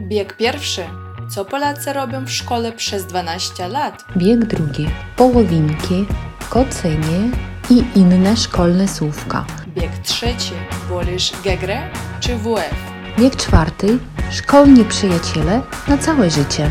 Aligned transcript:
Bieg 0.00 0.36
pierwszy. 0.36 0.82
Co 1.28 1.44
Polacy 1.44 1.92
robią 1.92 2.24
w 2.24 2.30
szkole 2.30 2.72
przez 2.72 3.06
12 3.06 3.68
lat? 3.68 4.04
Bieg 4.16 4.44
drugi. 4.44 4.88
Połowinki, 5.16 6.06
kocenie 6.50 7.30
i 7.70 7.84
inne 7.94 8.36
szkolne 8.36 8.88
słówka. 8.88 9.44
Bieg 9.68 9.98
trzeci. 9.98 10.52
Wolisz 10.88 11.32
gegrę 11.44 11.90
czy 12.20 12.36
WF? 12.36 12.74
Bieg 13.18 13.36
czwarty. 13.36 13.98
Szkolni 14.30 14.84
przyjaciele 14.84 15.62
na 15.88 15.98
całe 15.98 16.30
życie. 16.30 16.70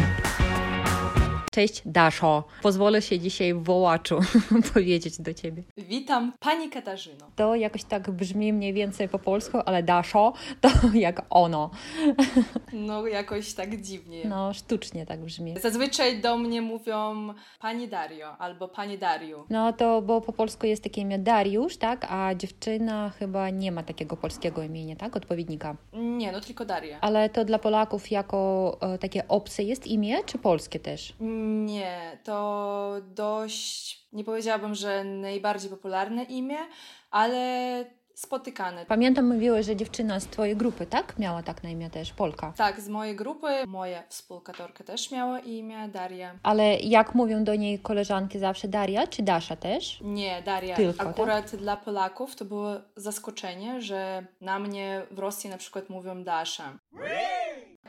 Cześć 1.56 1.82
Daszo, 1.86 2.44
pozwolę 2.62 3.02
się 3.02 3.20
dzisiaj 3.20 3.54
w 3.54 3.64
wołaczu 3.64 4.20
powiedzieć 4.74 5.22
do 5.22 5.34
ciebie. 5.34 5.64
Witam 5.78 6.34
Pani 6.40 6.70
Katarzyno. 6.70 7.32
To 7.36 7.56
jakoś 7.56 7.84
tak 7.84 8.12
brzmi 8.12 8.54
mniej 8.54 8.74
więcej 8.74 9.10
po 9.10 9.20
polsku, 9.20 9.58
ale 9.66 9.84
Daszo 9.84 10.34
to 10.62 10.70
jak 10.94 11.22
ono. 11.30 11.70
No 12.74 13.08
jakoś 13.08 13.54
tak 13.54 13.82
dziwnie. 13.82 14.26
No 14.26 14.54
sztucznie 14.54 15.06
tak 15.06 15.22
brzmi. 15.22 15.56
Zazwyczaj 15.60 16.22
do 16.22 16.38
mnie 16.38 16.62
mówią 16.62 17.34
Pani 17.60 17.88
Dario 17.88 18.38
albo 18.38 18.68
Pani 18.68 18.98
Dariu. 18.98 19.44
No 19.50 19.74
to, 19.74 20.02
bo 20.02 20.22
po 20.22 20.34
polsku 20.34 20.68
jest 20.68 20.84
takie 20.84 21.02
imię 21.02 21.20
Dariusz, 21.20 21.78
tak? 21.78 22.08
A 22.10 22.36
dziewczyna 22.36 23.10
chyba 23.10 23.50
nie 23.50 23.72
ma 23.72 23.84
takiego 23.84 24.18
polskiego 24.18 24.64
imienia, 24.64 24.96
tak? 24.96 25.16
Odpowiednika. 25.16 25.76
Nie, 25.94 26.32
no 26.32 26.42
tylko 26.42 26.66
Daria. 26.66 26.98
Ale 27.02 27.30
to 27.30 27.46
dla 27.46 27.60
Polaków 27.60 28.12
jako 28.12 28.78
e, 28.82 28.98
takie 28.98 29.28
obce 29.28 29.64
jest 29.64 29.88
imię, 29.88 30.18
czy 30.26 30.38
polskie 30.38 30.80
też? 30.80 31.14
Nie, 31.46 32.18
to 32.24 32.96
dość, 33.02 34.08
nie 34.14 34.24
powiedziałabym, 34.24 34.76
że 34.76 35.04
najbardziej 35.04 35.70
popularne 35.70 36.24
imię, 36.24 36.58
ale 37.12 37.86
spotykane. 38.16 38.86
Pamiętam, 38.86 39.34
mówiłeś, 39.34 39.66
że 39.66 39.76
dziewczyna 39.76 40.20
z 40.20 40.28
twojej 40.28 40.56
grupy, 40.56 40.86
tak? 40.86 41.20
Miała 41.20 41.44
tak 41.44 41.64
na 41.64 41.70
imię 41.70 41.90
też, 41.90 42.14
Polka. 42.14 42.54
Tak, 42.58 42.82
z 42.82 42.90
mojej 42.90 43.16
grupy 43.16 43.48
moja 43.68 44.04
współkatorka 44.10 44.84
też 44.84 45.12
miała 45.12 45.40
imię 45.40 45.90
Daria. 45.90 46.36
Ale 46.44 46.76
jak 46.80 47.16
mówią 47.16 47.44
do 47.44 47.56
niej 47.56 47.80
koleżanki 47.80 48.40
zawsze 48.40 48.68
Daria, 48.68 49.08
czy 49.08 49.24
Dasza 49.24 49.56
też? 49.56 50.00
Nie, 50.02 50.42
Daria. 50.42 50.76
Tylko, 50.76 50.98
tak? 50.98 51.08
Akurat 51.08 51.56
dla 51.56 51.78
Polaków 51.78 52.36
to 52.36 52.46
było 52.46 52.72
zaskoczenie, 52.96 53.82
że 53.82 54.26
na 54.42 54.60
mnie 54.60 55.02
w 55.12 55.20
Rosji 55.20 55.50
na 55.50 55.58
przykład 55.58 55.90
mówią 55.90 56.24
Dasza. 56.24 56.80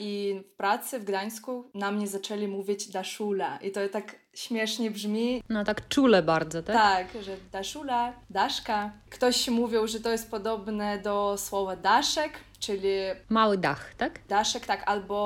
I 0.01 0.41
w 0.45 0.57
pracy 0.57 1.01
w 1.01 1.05
Gdańsku 1.05 1.71
na 1.75 1.93
mnie 1.93 2.09
zaczęli 2.09 2.49
mówić 2.49 2.89
Daszula. 2.89 3.57
I 3.57 3.71
to 3.71 3.89
tak 3.89 4.17
śmiesznie 4.35 4.91
brzmi. 4.91 5.43
No 5.49 5.65
tak 5.65 5.89
czule 5.89 6.23
bardzo, 6.23 6.63
tak? 6.63 6.77
Tak, 6.77 7.23
że 7.25 7.37
Daszula, 7.53 8.13
Daszka. 8.31 8.93
Ktoś 9.11 9.49
mówił, 9.49 9.87
że 9.87 10.01
to 10.01 10.11
jest 10.11 10.31
podobne 10.31 10.99
do 10.99 11.35
słowa 11.39 11.77
daszek, 11.77 12.33
czyli 12.67 12.89
Mały 13.29 13.59
dach, 13.59 13.95
tak? 13.95 14.21
daszek, 14.29 14.67
tak, 14.67 14.83
albo 14.87 15.17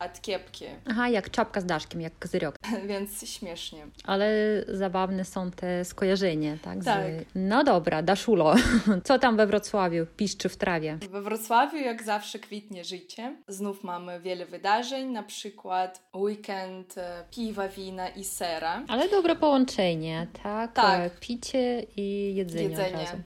od 0.00 0.20
kiepki, 0.22 0.64
Aha, 0.90 1.08
jak 1.08 1.30
czapka 1.30 1.60
z 1.60 1.64
daszkiem, 1.66 2.00
jak 2.00 2.18
kozyrok. 2.18 2.54
więc 2.88 3.30
śmiesznie. 3.30 3.86
Ale 4.04 4.28
zabawne 4.68 5.24
są 5.24 5.50
te 5.50 5.84
skojarzenia, 5.84 6.56
tak? 6.62 6.82
Z... 6.82 6.84
Tak. 6.86 7.04
No 7.34 7.64
dobra, 7.64 8.02
Daszulo. 8.02 8.54
Co 9.04 9.18
tam 9.18 9.36
we 9.36 9.46
Wrocławiu? 9.46 10.06
Piszczy 10.16 10.48
w 10.48 10.56
trawie. 10.56 10.98
We 11.10 11.22
Wrocławiu 11.22 11.76
jak 11.76 12.02
zawsze 12.02 12.38
kwitnie 12.38 12.84
życie. 12.84 13.36
Znów 13.48 13.84
mamy 13.84 14.20
wiele 14.20 14.46
wydarzeń, 14.46 15.06
na 15.06 15.22
przykład 15.22 16.02
weekend 16.16 16.98
e, 16.98 17.24
piwa, 17.30 17.68
wina 17.68 18.08
i 18.08 18.24
sera. 18.24 18.82
Ale 18.88 19.08
dobre 19.08 19.36
połączenie, 19.36 20.26
tak? 20.42 20.72
Tak. 20.72 21.00
E, 21.00 21.10
Picie 21.20 21.86
i 21.96 22.34
jedzenie, 22.34 22.64
od 22.66 22.70
Jedzenie. 22.70 23.04
razu. 23.04 23.16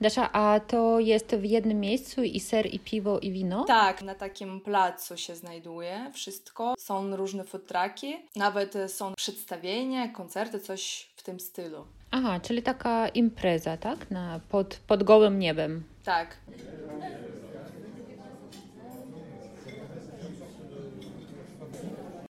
Dasza, 0.00 0.32
a 0.32 0.60
to 0.60 1.00
jest 1.00 1.36
w 1.36 1.44
jednym 1.44 1.80
miejscu 1.80 2.22
i 2.22 2.40
ser, 2.40 2.55
i 2.64 2.78
piwo, 2.78 3.18
i 3.18 3.32
wino? 3.32 3.64
Tak, 3.64 4.02
na 4.02 4.14
takim 4.14 4.60
placu 4.60 5.16
się 5.16 5.36
znajduje 5.36 6.10
wszystko. 6.14 6.74
Są 6.78 7.16
różne 7.16 7.44
food 7.44 7.66
trucki, 7.66 8.16
nawet 8.36 8.74
są 8.88 9.14
przedstawienia, 9.14 10.08
koncerty, 10.08 10.60
coś 10.60 11.08
w 11.16 11.22
tym 11.22 11.40
stylu. 11.40 11.84
Aha, 12.10 12.40
czyli 12.40 12.62
taka 12.62 13.08
impreza, 13.08 13.76
tak? 13.76 14.10
Na, 14.10 14.40
pod, 14.48 14.80
pod 14.86 15.02
gołym 15.02 15.38
niebem. 15.38 15.84
Tak. 16.04 16.36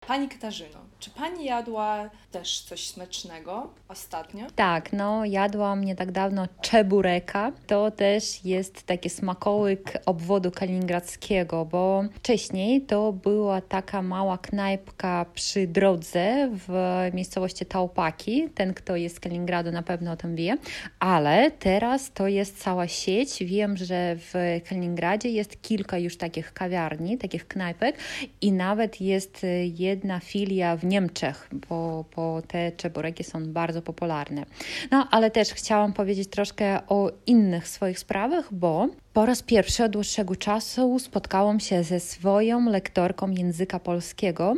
Pani 0.07 0.29
Katarzyno, 0.29 0.79
czy 1.01 1.11
pani 1.11 1.45
jadła 1.45 2.11
też 2.31 2.61
coś 2.61 2.89
smacznego 2.89 3.71
ostatnio? 3.89 4.47
Tak, 4.57 4.93
no 4.93 5.25
jadłam 5.25 5.85
nie 5.85 5.97
tak 5.97 6.13
dawno 6.13 6.47
czebureka. 6.61 7.53
To 7.67 7.91
też 7.91 8.45
jest 8.45 8.83
taki 8.83 9.11
smakołyk 9.11 9.99
obwodu 10.07 10.51
kaliningradzkiego, 10.51 11.65
bo 11.65 12.05
wcześniej 12.15 12.81
to 12.81 13.13
była 13.13 13.61
taka 13.61 14.03
mała 14.03 14.39
knajpka 14.39 15.27
przy 15.35 15.67
drodze 15.67 16.51
w 16.53 16.71
miejscowości 17.15 17.67
Taupaki. 17.67 18.49
Ten, 18.55 18.75
kto 18.75 18.97
jest 18.97 19.17
z 19.17 19.21
Kaliningradu 19.21 19.73
na 19.73 19.83
pewno 19.83 20.13
o 20.13 20.17
tym 20.17 20.37
wie, 20.37 20.57
ale 20.99 21.51
teraz 21.51 22.13
to 22.13 22.29
jest 22.29 22.63
cała 22.63 22.89
sieć. 22.89 23.45
Wiem, 23.45 23.77
że 23.77 24.17
w 24.17 24.35
Kaliningradzie 24.69 25.29
jest 25.29 25.63
kilka 25.63 25.99
już 25.99 26.17
takich 26.17 26.53
kawiarni, 26.53 27.19
takich 27.19 27.49
knajpek 27.49 27.97
i 28.41 28.53
nawet 28.53 29.01
jest 29.01 29.45
y, 29.45 29.73
jedna 29.79 30.21
filia 30.21 30.77
w 30.77 30.86
Niemczech, 30.89 31.49
bo, 31.69 32.05
bo 32.17 32.43
te 32.43 32.73
czebureki 32.73 33.25
są 33.25 33.53
bardzo 33.53 33.83
popularne. 33.83 34.47
No, 34.91 35.09
ale 35.11 35.31
też 35.31 35.53
chciałam 35.53 35.93
powiedzieć 35.93 36.31
troszkę 36.31 36.87
o 36.87 37.11
innych 37.27 37.69
swoich 37.69 37.99
sprawach, 37.99 38.55
bo 38.55 38.89
po 39.17 39.27
raz 39.27 39.43
pierwszy 39.43 39.85
od 39.85 39.93
dłuższego 39.93 40.37
czasu 40.37 40.99
spotkałam 40.99 41.61
się 41.61 41.85
ze 41.85 42.01
swoją 42.01 42.71
lektorką 42.71 43.31
języka 43.31 43.79
polskiego, 43.79 44.55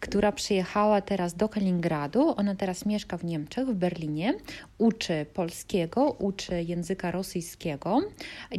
która 0.00 0.32
przyjechała 0.32 1.00
teraz 1.00 1.34
do 1.34 1.48
Kaliningradu. 1.48 2.34
Ona 2.36 2.54
teraz 2.54 2.86
mieszka 2.86 3.16
w 3.16 3.24
Niemczech, 3.24 3.68
w 3.68 3.74
Berlinie. 3.74 4.34
Uczy 4.78 5.26
polskiego, 5.34 6.16
uczy 6.18 6.62
języka 6.62 7.10
rosyjskiego, 7.10 8.00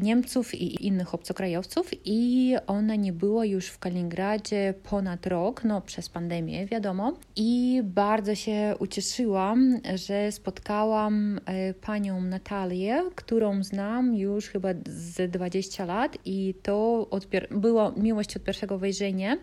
Niemców 0.01 0.55
i 0.55 0.87
innych 0.87 1.13
obcokrajowców 1.13 1.89
i 2.05 2.55
ona 2.67 2.95
nie 2.95 3.13
była 3.13 3.45
już 3.45 3.67
w 3.67 3.79
Kaliningradzie 3.79 4.73
ponad 4.89 5.27
rok, 5.27 5.63
no 5.63 5.81
przez 5.81 6.09
pandemię 6.09 6.65
wiadomo. 6.65 7.13
I 7.35 7.81
bardzo 7.83 8.35
się 8.35 8.75
ucieszyłam, 8.79 9.79
że 9.95 10.31
spotkałam 10.31 11.39
e, 11.45 11.73
panią 11.73 12.21
Natalię, 12.21 13.03
którą 13.15 13.63
znam 13.63 14.15
już 14.15 14.47
chyba 14.47 14.69
z 14.85 15.31
20 15.41 15.85
lat 15.85 16.17
i 16.25 16.53
to 16.63 17.07
było 17.51 17.91
miłość 17.91 18.37
od 18.37 18.43
pierwszego 18.43 18.77
wejrzenia, 18.77 19.37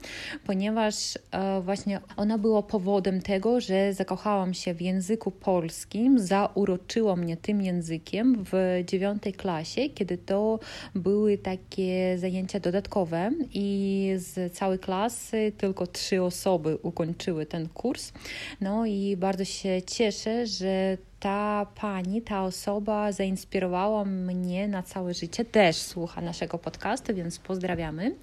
ponieważ 0.47 1.19
e, 1.31 1.61
właśnie 1.61 2.01
ona 2.17 2.39
była 2.39 2.63
powodem 2.63 3.23
tego, 3.23 3.61
że 3.61 3.95
zakochałam 3.95 4.55
się 4.55 4.75
w 4.75 4.81
języku 4.83 5.31
polskim, 5.31 6.19
zauroczyła 6.19 7.17
mnie 7.17 7.37
tym 7.37 7.63
językiem 7.63 8.45
w 8.53 8.83
dziewiątej 8.87 9.33
klasie, 9.33 9.89
kiedy 9.89 10.19
to 10.19 10.59
były 10.95 11.39
takie 11.39 12.19
zajęcia 12.19 12.61
dodatkowe 12.61 13.31
i 13.55 14.11
z 14.17 14.53
całej 14.53 14.79
klasy 14.79 15.53
tylko 15.59 15.87
trzy 15.87 16.23
osoby 16.23 16.79
ukończyły 16.83 17.47
ten 17.47 17.69
kurs. 17.69 18.13
No 18.61 18.87
i 18.87 19.17
bardzo 19.17 19.45
się 19.45 19.83
cieszę, 19.83 20.47
że 20.47 20.99
ta 21.21 21.67
pani, 21.81 22.23
ta 22.23 22.45
osoba 22.45 23.13
zainspirowała 23.13 24.05
mnie 24.05 24.69
na 24.69 24.83
całe 24.83 25.15
życie. 25.15 25.45
Też 25.45 25.77
słucha 25.77 26.21
naszego 26.21 26.59
podcastu, 26.59 27.15
więc 27.15 27.39
pozdrawiamy 27.39 28.15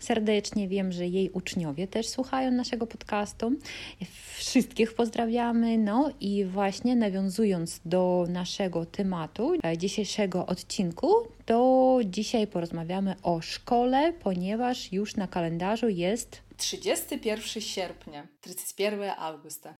serdecznie. 0.00 0.68
Wiem, 0.68 0.92
że 0.92 1.06
jej 1.06 1.30
uczniowie 1.30 1.86
też 1.86 2.08
słuchają 2.08 2.50
naszego 2.50 2.86
podcastu. 2.86 3.52
Wszystkich 4.36 4.94
pozdrawiamy. 4.94 5.78
No 5.78 6.10
i 6.20 6.44
właśnie 6.44 6.96
nawiązując 6.96 7.80
do 7.84 8.26
naszego 8.28 8.86
tematu 8.86 9.52
e, 9.64 9.78
dzisiejszego 9.78 10.46
odcinku, 10.46 11.28
to 11.46 11.98
dzisiaj 12.04 12.46
porozmawiamy 12.46 13.14
o 13.22 13.40
szkole, 13.40 14.12
ponieważ 14.12 14.92
już 14.92 15.16
na 15.16 15.28
kalendarzu 15.28 15.88
jest 15.88 16.42
31 16.56 17.62
sierpnia, 17.62 18.26
31 18.40 19.10
augusta. 19.18 19.74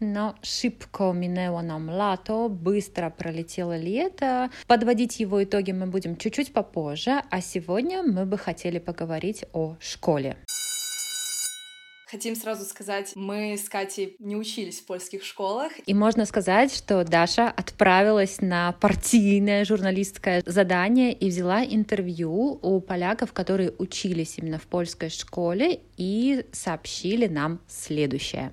Но 0.00 0.34
шибко 0.42 1.12
минуло 1.12 1.60
нам 1.60 1.90
лато, 1.90 2.48
быстро 2.48 3.10
пролетело 3.10 3.76
лето. 3.76 4.50
Подводить 4.66 5.20
его 5.20 5.44
итоги 5.44 5.72
мы 5.72 5.86
будем 5.86 6.16
чуть-чуть 6.16 6.54
попозже, 6.54 7.22
а 7.30 7.40
сегодня 7.42 8.02
мы 8.02 8.24
бы 8.24 8.38
хотели 8.38 8.78
поговорить 8.78 9.44
о 9.52 9.76
школе. 9.78 10.36
Хотим 12.10 12.34
сразу 12.34 12.64
сказать, 12.64 13.12
мы 13.14 13.56
с 13.56 13.68
Катей 13.68 14.16
не 14.18 14.34
учились 14.34 14.80
в 14.80 14.86
польских 14.86 15.22
школах. 15.22 15.70
И 15.86 15.94
можно 15.94 16.24
сказать, 16.26 16.74
что 16.74 17.04
Даша 17.04 17.48
отправилась 17.48 18.40
на 18.40 18.72
партийное 18.72 19.64
журналистское 19.64 20.42
задание 20.44 21.12
и 21.12 21.28
взяла 21.28 21.64
интервью 21.64 22.58
у 22.62 22.80
поляков, 22.80 23.32
которые 23.32 23.72
учились 23.78 24.38
именно 24.38 24.58
в 24.58 24.66
польской 24.66 25.08
школе 25.08 25.82
и 25.96 26.44
сообщили 26.50 27.28
нам 27.28 27.60
следующее. 27.68 28.50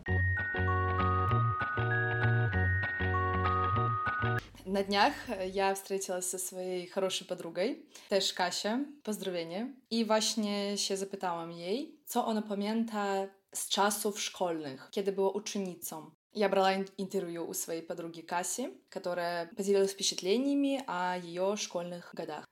На 4.67 4.83
днях 4.83 5.13
я 5.45 5.73
встретилась 5.73 6.29
со 6.29 6.37
своей 6.37 6.87
хорошей 6.87 7.25
подругой, 7.25 7.85
też 8.09 8.33
Kasia, 8.33 8.79
pozdrowienie. 9.03 9.73
I 9.89 10.05
właśnie 10.05 10.77
się 10.77 10.97
zapytałam 10.97 11.51
jej, 11.51 11.99
co 12.05 12.25
ona 12.25 12.41
pamięta 12.41 13.27
z 13.53 13.69
czasów 13.69 14.21
szkolnych, 14.21 14.87
kiedy 14.91 15.11
była 15.11 15.29
uczennicą. 15.29 16.11
Я 16.33 16.49
брала 16.49 16.73
интервью 16.97 17.47
у 17.47 17.53
своей 17.53 17.81
подруги 17.81 18.21
Касси, 18.21 18.69
которая 18.89 19.45
поделилась 19.55 19.93
впечатлениями 19.93 20.83
о 20.85 21.15
ее 21.17 21.55
школьных 21.55 22.13
годах. 22.13 22.45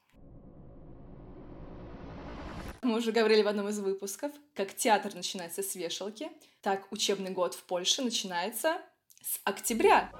Мы 2.81 2.97
уже 2.97 3.11
говорили 3.11 3.41
в 3.41 3.47
одном 3.47 3.67
из 3.67 3.79
выпусков, 3.79 4.31
как 4.53 4.73
театр 4.73 5.13
начинается 5.15 5.61
с 5.61 5.75
вешалки, 5.75 6.31
так 6.61 6.87
учебный 6.91 7.31
год 7.31 7.55
в 7.55 7.63
Польше 7.63 8.03
начинается 8.03 8.77
с 9.21 9.41
октября. 9.43 10.11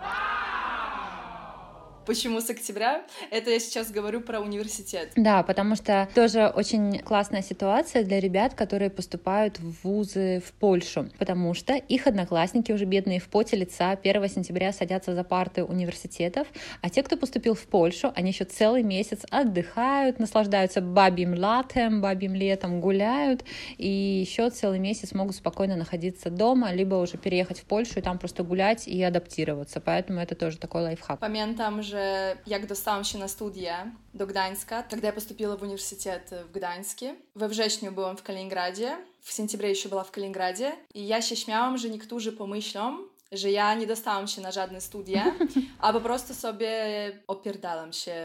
Почему 2.05 2.39
с 2.39 2.49
октября? 2.49 3.03
Это 3.31 3.49
я 3.49 3.59
сейчас 3.59 3.91
говорю 3.91 4.21
про 4.21 4.39
университет. 4.39 5.11
Да, 5.15 5.41
потому 5.41 5.75
что 5.75 6.07
тоже 6.13 6.51
очень 6.55 6.99
классная 6.99 7.41
ситуация 7.41 8.03
для 8.03 8.19
ребят, 8.19 8.53
которые 8.53 8.91
поступают 8.91 9.59
в 9.59 9.83
вузы 9.83 10.41
в 10.45 10.53
Польшу, 10.53 11.09
потому 11.17 11.53
что 11.55 11.73
их 11.73 12.05
одноклассники 12.05 12.71
уже 12.71 12.85
бедные 12.85 13.19
в 13.19 13.27
поте 13.27 13.57
лица 13.57 13.91
1 13.91 14.29
сентября 14.29 14.71
садятся 14.71 15.15
за 15.15 15.23
парты 15.23 15.63
университетов, 15.63 16.47
а 16.81 16.89
те, 16.89 17.01
кто 17.01 17.17
поступил 17.17 17.55
в 17.55 17.65
Польшу, 17.65 18.11
они 18.15 18.29
еще 18.31 18.45
целый 18.45 18.83
месяц 18.83 19.21
отдыхают, 19.31 20.19
наслаждаются 20.19 20.81
бабьим 20.81 21.33
латем, 21.33 22.01
бабьим 22.01 22.35
летом, 22.35 22.81
гуляют, 22.81 23.43
и 23.77 23.89
еще 23.89 24.49
целый 24.51 24.79
месяц 24.79 25.13
могут 25.13 25.35
спокойно 25.35 25.75
находиться 25.75 26.29
дома, 26.29 26.71
либо 26.71 26.95
уже 26.95 27.17
переехать 27.17 27.59
в 27.59 27.63
Польшу 27.63 27.99
и 27.99 28.01
там 28.01 28.19
просто 28.19 28.43
гулять 28.43 28.87
и 28.87 29.01
адаптироваться. 29.01 29.81
Поэтому 29.81 30.19
это 30.19 30.35
тоже 30.35 30.57
такой 30.57 30.83
лайфхак. 30.83 31.19
Pamiętam, 31.19 31.81
że 31.81 31.94
jak 32.46 32.66
dostałam 32.66 33.04
się 33.04 33.18
na 33.18 33.28
studia 33.28 33.90
do 34.14 34.26
Gdańska, 34.26 34.82
тогда 34.82 35.06
я 35.06 35.12
поступила 35.12 35.56
в 35.56 35.62
университет 35.62 36.30
в 36.30 36.52
Gdańskie. 36.52 37.14
We 37.36 37.48
wrześniu 37.48 37.92
byłam 37.92 38.16
w 38.16 38.22
Kaliningradzie, 38.22 38.96
w 39.20 39.32
sентябре 39.32 39.70
еще 39.70 39.88
была 39.88 40.04
в 40.04 40.10
Kaliningradzie 40.10 40.72
i 40.94 41.06
ja 41.06 41.22
się 41.22 41.36
śmiałam, 41.36 41.78
że 41.78 41.90
niektórzy 41.90 42.32
pomyślą, 42.32 42.98
że 43.37 43.51
ja 43.51 43.73
nie 43.73 43.87
dostałam 43.87 44.27
się 44.27 44.41
na 44.41 44.51
żadne 44.51 44.81
studia, 44.81 45.35
a 45.79 45.93
po 45.93 46.01
prostu 46.01 46.33
sobie 46.33 46.71
opierdalam 47.27 47.93
się 47.93 48.15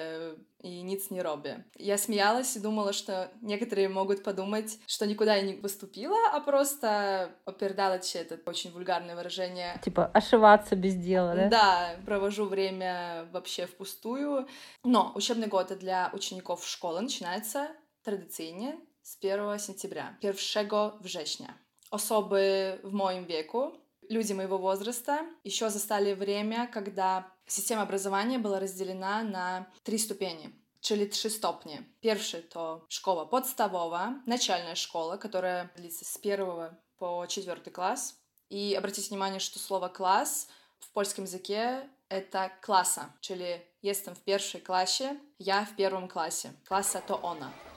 и 0.63 0.85
nic 0.85 1.11
не 1.11 1.23
robię. 1.23 1.65
Я 1.79 1.99
смеялась 1.99 2.57
и 2.57 2.61
думала, 2.61 2.93
что 2.93 3.31
некоторые 3.43 3.89
могут 3.89 4.23
подумать, 4.23 4.79
что 4.87 5.07
никуда 5.07 5.37
я 5.37 5.43
не 5.43 5.55
поступила, 5.55 6.19
а 6.33 6.41
просто 6.41 7.31
опердалать 7.45 8.15
это 8.15 8.39
очень 8.47 8.71
вульгарное 8.71 9.17
выражение. 9.17 9.81
Типа 9.83 10.07
ошиваться 10.07 10.77
без 10.77 10.95
дела, 10.97 11.35
да? 11.35 11.49
Да, 11.49 11.97
провожу 12.05 12.45
время 12.47 13.27
вообще 13.33 13.67
впустую. 13.67 14.47
Но 14.85 15.13
учебный 15.15 15.47
год 15.47 15.79
для 15.79 16.11
учеников 16.13 16.67
школы 16.67 17.01
начинается 17.01 17.69
традиcyjnie 18.05 18.79
z 19.03 19.17
1 19.23 19.59
сентября, 19.59 20.17
1 20.23 20.91
września. 21.01 21.55
Osoby 21.91 22.79
w 22.85 22.93
moim 22.93 23.27
wieku 23.27 23.73
люди 24.11 24.35
моего 24.35 24.59
возраста 24.59 25.21
еще 25.45 25.71
застали 25.71 26.13
время, 26.13 26.69
когда 26.71 27.33
система 27.47 27.83
образования 27.83 28.39
была 28.39 28.61
разделена 28.61 29.23
на 29.23 29.67
три 29.83 29.99
ступени. 29.99 30.53
czyli 30.81 31.09
trzy 31.09 31.31
stopnie. 31.31 31.85
Pierwszy 32.01 32.43
to 32.43 32.87
szkoła 32.89 33.27
podstawowa, 33.27 34.23
начальная 34.27 34.75
школа, 34.75 35.17
которая 35.17 35.71
длится 35.77 36.05
с 36.05 36.19
первого 36.19 36.75
по 36.99 37.27
четвертый 37.27 37.71
класс. 37.71 38.17
И 38.51 38.75
обратите 38.75 39.09
внимание, 39.09 39.41
что 39.41 39.59
слово 39.59 39.89
«класс» 39.89 40.49
в 40.79 40.91
польском 40.93 41.25
языке— 41.25 41.89
это 42.09 42.51
класса, 42.63 43.13
czyli 43.21 43.61
jestem 43.83 44.15
w 44.15 44.25
pierwszej 44.25 44.63
klasie, 44.63 45.17
ja 45.39 45.65
w 45.65 45.77
pierwszym 45.77 46.09
klasie. 46.09 46.53
Klasa 46.65 47.01
to 47.01 47.23
ona. 47.23 47.70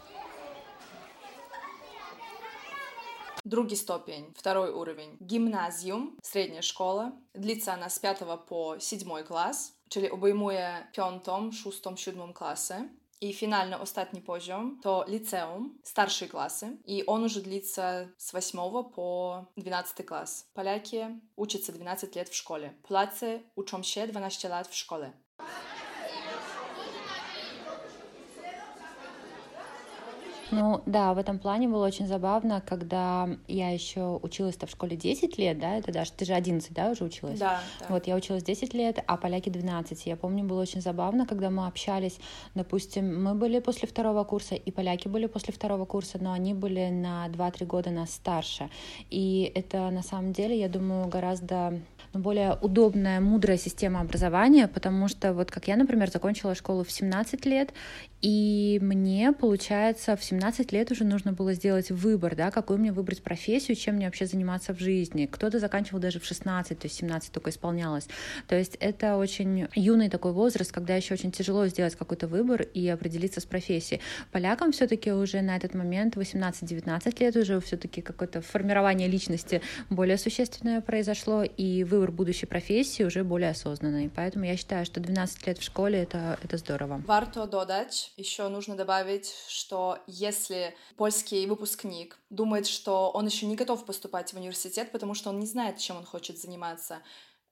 Drugi 3.46 3.76
stopień, 3.78 4.34
второй 4.38 4.72
уровень. 4.72 5.18
Гимназиум, 5.20 6.18
средняя 6.22 6.62
школа. 6.62 7.12
Длится 7.34 7.74
она 7.74 7.90
с 7.90 8.00
5 8.00 8.20
по 8.48 8.80
7 8.80 9.24
класс, 9.24 9.74
czyli 9.90 10.10
obejmuje 10.10 10.88
piątą, 10.94 11.52
szóstą, 11.52 11.98
siódmą 11.98 12.34
klasę. 12.34 12.90
I 13.22 13.34
finalny, 13.34 13.80
ostatni 13.80 14.22
poziom 14.22 14.80
to 14.82 15.06
liceum 15.08 15.80
starszej 15.84 16.30
klasy. 16.30 16.78
I 16.86 17.06
on 17.06 17.24
już 17.24 17.42
длится 17.42 18.08
с 18.18 18.36
8 18.36 18.84
po 18.96 19.46
12 19.58 20.04
klas. 20.04 20.50
Polaki 20.54 20.98
uczą 21.36 21.60
się 21.60 21.74
12 21.74 22.08
lat 22.16 22.30
w 22.30 22.36
szkole. 22.36 22.74
Polacy 22.84 23.44
uczą 23.56 23.84
się 23.84 24.08
12 24.08 24.50
lat 24.50 24.68
w 24.68 24.76
szkole. 24.76 25.12
Ну 30.56 30.82
да, 30.86 31.14
в 31.14 31.18
этом 31.18 31.40
плане 31.40 31.68
было 31.68 31.86
очень 31.86 32.08
забавно, 32.08 32.62
когда 32.66 33.30
я 33.48 33.70
еще 33.70 34.20
училась-то 34.22 34.68
в 34.68 34.70
школе 34.70 34.96
10 34.96 35.38
лет, 35.38 35.60
да, 35.60 35.76
это 35.78 35.92
даже, 35.92 36.12
ты 36.12 36.26
же 36.26 36.34
11, 36.34 36.74
да, 36.74 36.90
уже 36.90 37.04
училась? 37.04 37.40
Да, 37.40 37.62
да. 37.80 37.86
Вот, 37.90 38.08
я 38.08 38.16
училась 38.16 38.44
10 38.44 38.74
лет, 38.74 39.04
а 39.06 39.18
поляки 39.18 39.50
12. 39.50 40.06
Я 40.06 40.16
помню, 40.16 40.44
было 40.44 40.62
очень 40.62 40.82
забавно, 40.82 41.26
когда 41.26 41.50
мы 41.50 41.68
общались, 41.68 42.20
допустим, 42.56 43.24
мы 43.24 43.36
были 43.36 43.60
после 43.60 43.88
второго 43.88 44.24
курса, 44.24 44.56
и 44.56 44.72
поляки 44.72 45.08
были 45.08 45.28
после 45.28 45.54
второго 45.54 45.86
курса, 45.86 46.18
но 46.22 46.32
они 46.32 46.54
были 46.54 46.90
на 46.90 47.28
2-3 47.28 47.66
года 47.66 47.90
нас 47.90 48.12
старше. 48.12 48.70
И 49.10 49.52
это, 49.56 49.90
на 49.90 50.04
самом 50.04 50.34
деле, 50.34 50.60
я 50.60 50.70
думаю, 50.70 51.08
гораздо 51.08 51.80
более 52.14 52.58
удобная, 52.62 53.20
мудрая 53.20 53.58
система 53.58 54.02
образования, 54.02 54.68
потому 54.68 55.08
что 55.08 55.34
вот 55.34 55.50
как 55.50 55.68
я, 55.68 55.76
например, 55.76 56.12
закончила 56.12 56.54
школу 56.54 56.84
в 56.84 56.92
17 56.92 57.46
лет, 57.46 57.74
и 58.24 58.80
мне, 58.82 59.34
получается, 59.34 60.16
в 60.16 60.24
17 60.24 60.72
лет 60.72 60.90
уже 60.92 61.04
нужно 61.04 61.34
было 61.34 61.54
сделать 61.54 61.92
выбор, 61.92 62.38
да, 62.38 62.52
какую 62.52 62.80
мне 62.80 62.94
выбрать 62.94 63.22
профессию, 63.22 63.76
чем 63.76 63.96
мне 63.96 64.06
вообще 64.06 64.26
заниматься 64.26 64.74
в 64.74 64.80
жизни. 64.80 65.26
Кто-то 65.26 65.60
заканчивал 65.60 66.00
даже 66.00 66.22
в 66.22 66.26
16, 66.26 66.80
то 66.80 66.86
есть 66.86 66.96
17 66.96 67.34
только 67.34 67.50
исполнялось. 67.50 68.08
То 68.48 68.56
есть 68.56 68.78
это 68.80 69.18
очень 69.18 69.68
юный 69.76 70.10
такой 70.10 70.32
возраст, 70.32 70.72
когда 70.72 70.96
еще 70.96 71.16
очень 71.16 71.34
тяжело 71.34 71.68
сделать 71.68 71.98
какой-то 71.98 72.28
выбор 72.28 72.62
и 72.62 72.88
определиться 72.88 73.42
с 73.42 73.46
профессией. 73.46 74.00
Полякам 74.32 74.72
все-таки 74.72 75.12
уже 75.12 75.42
на 75.42 75.58
этот 75.58 75.74
момент 75.74 76.16
18-19 76.16 77.20
лет 77.20 77.36
уже 77.36 77.60
все-таки 77.60 78.02
какое-то 78.02 78.42
формирование 78.42 79.10
личности 79.10 79.62
более 79.90 80.18
существенное 80.18 80.80
произошло, 80.80 81.44
и 81.44 81.84
выбор 81.84 82.12
будущей 82.12 82.46
профессии 82.46 83.04
уже 83.04 83.26
более 83.26 83.50
осознанный. 83.50 84.10
Поэтому 84.16 84.46
я 84.46 84.56
считаю, 84.56 84.86
что 84.86 85.02
12 85.02 85.46
лет 85.46 85.58
в 85.58 85.64
школе 85.64 86.04
это, 86.04 86.40
это 86.42 86.56
здорово. 86.56 87.04
Варто 87.06 87.48
додать, 87.48 88.13
еще 88.18 88.48
нужно 88.48 88.76
добавить, 88.76 89.34
что 89.48 90.00
если 90.08 90.76
польский 90.98 91.46
выпускник 91.46 92.18
думает, 92.30 92.68
что 92.68 93.10
он 93.12 93.26
еще 93.26 93.46
не 93.46 93.56
готов 93.56 93.86
поступать 93.86 94.34
в 94.34 94.38
университет, 94.38 94.92
потому 94.92 95.14
что 95.14 95.30
он 95.30 95.40
не 95.40 95.46
знает, 95.46 95.78
чем 95.78 95.98
он 95.98 96.06
хочет 96.06 96.38
заниматься, 96.40 97.02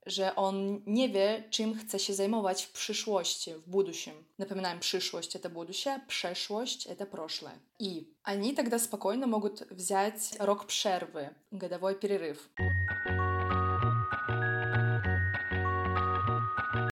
że 0.05 0.35
on 0.35 0.81
nie 0.85 1.09
wie, 1.09 1.43
czym 1.49 1.75
chce 1.75 1.99
się 1.99 2.13
zajmować 2.13 2.63
w 2.63 2.71
przyszłości, 2.71 3.53
w 3.53 3.69
будущем. 3.69 4.13
Напоминаем, 4.37 4.79
przyszłość— 4.79 5.35
это 5.37 5.49
будущее, 5.49 5.99
przeszłość— 6.07 6.87
это 6.89 7.05
прошлое. 7.05 7.59
И 7.79 8.07
они 8.23 8.55
тогда 8.55 8.79
спокойно 8.79 9.27
могут 9.27 9.61
взять 9.71 10.33
рок 10.39 10.65
przerwy, 10.65 11.29
годовой 11.51 11.95
перерыв. 11.95 12.49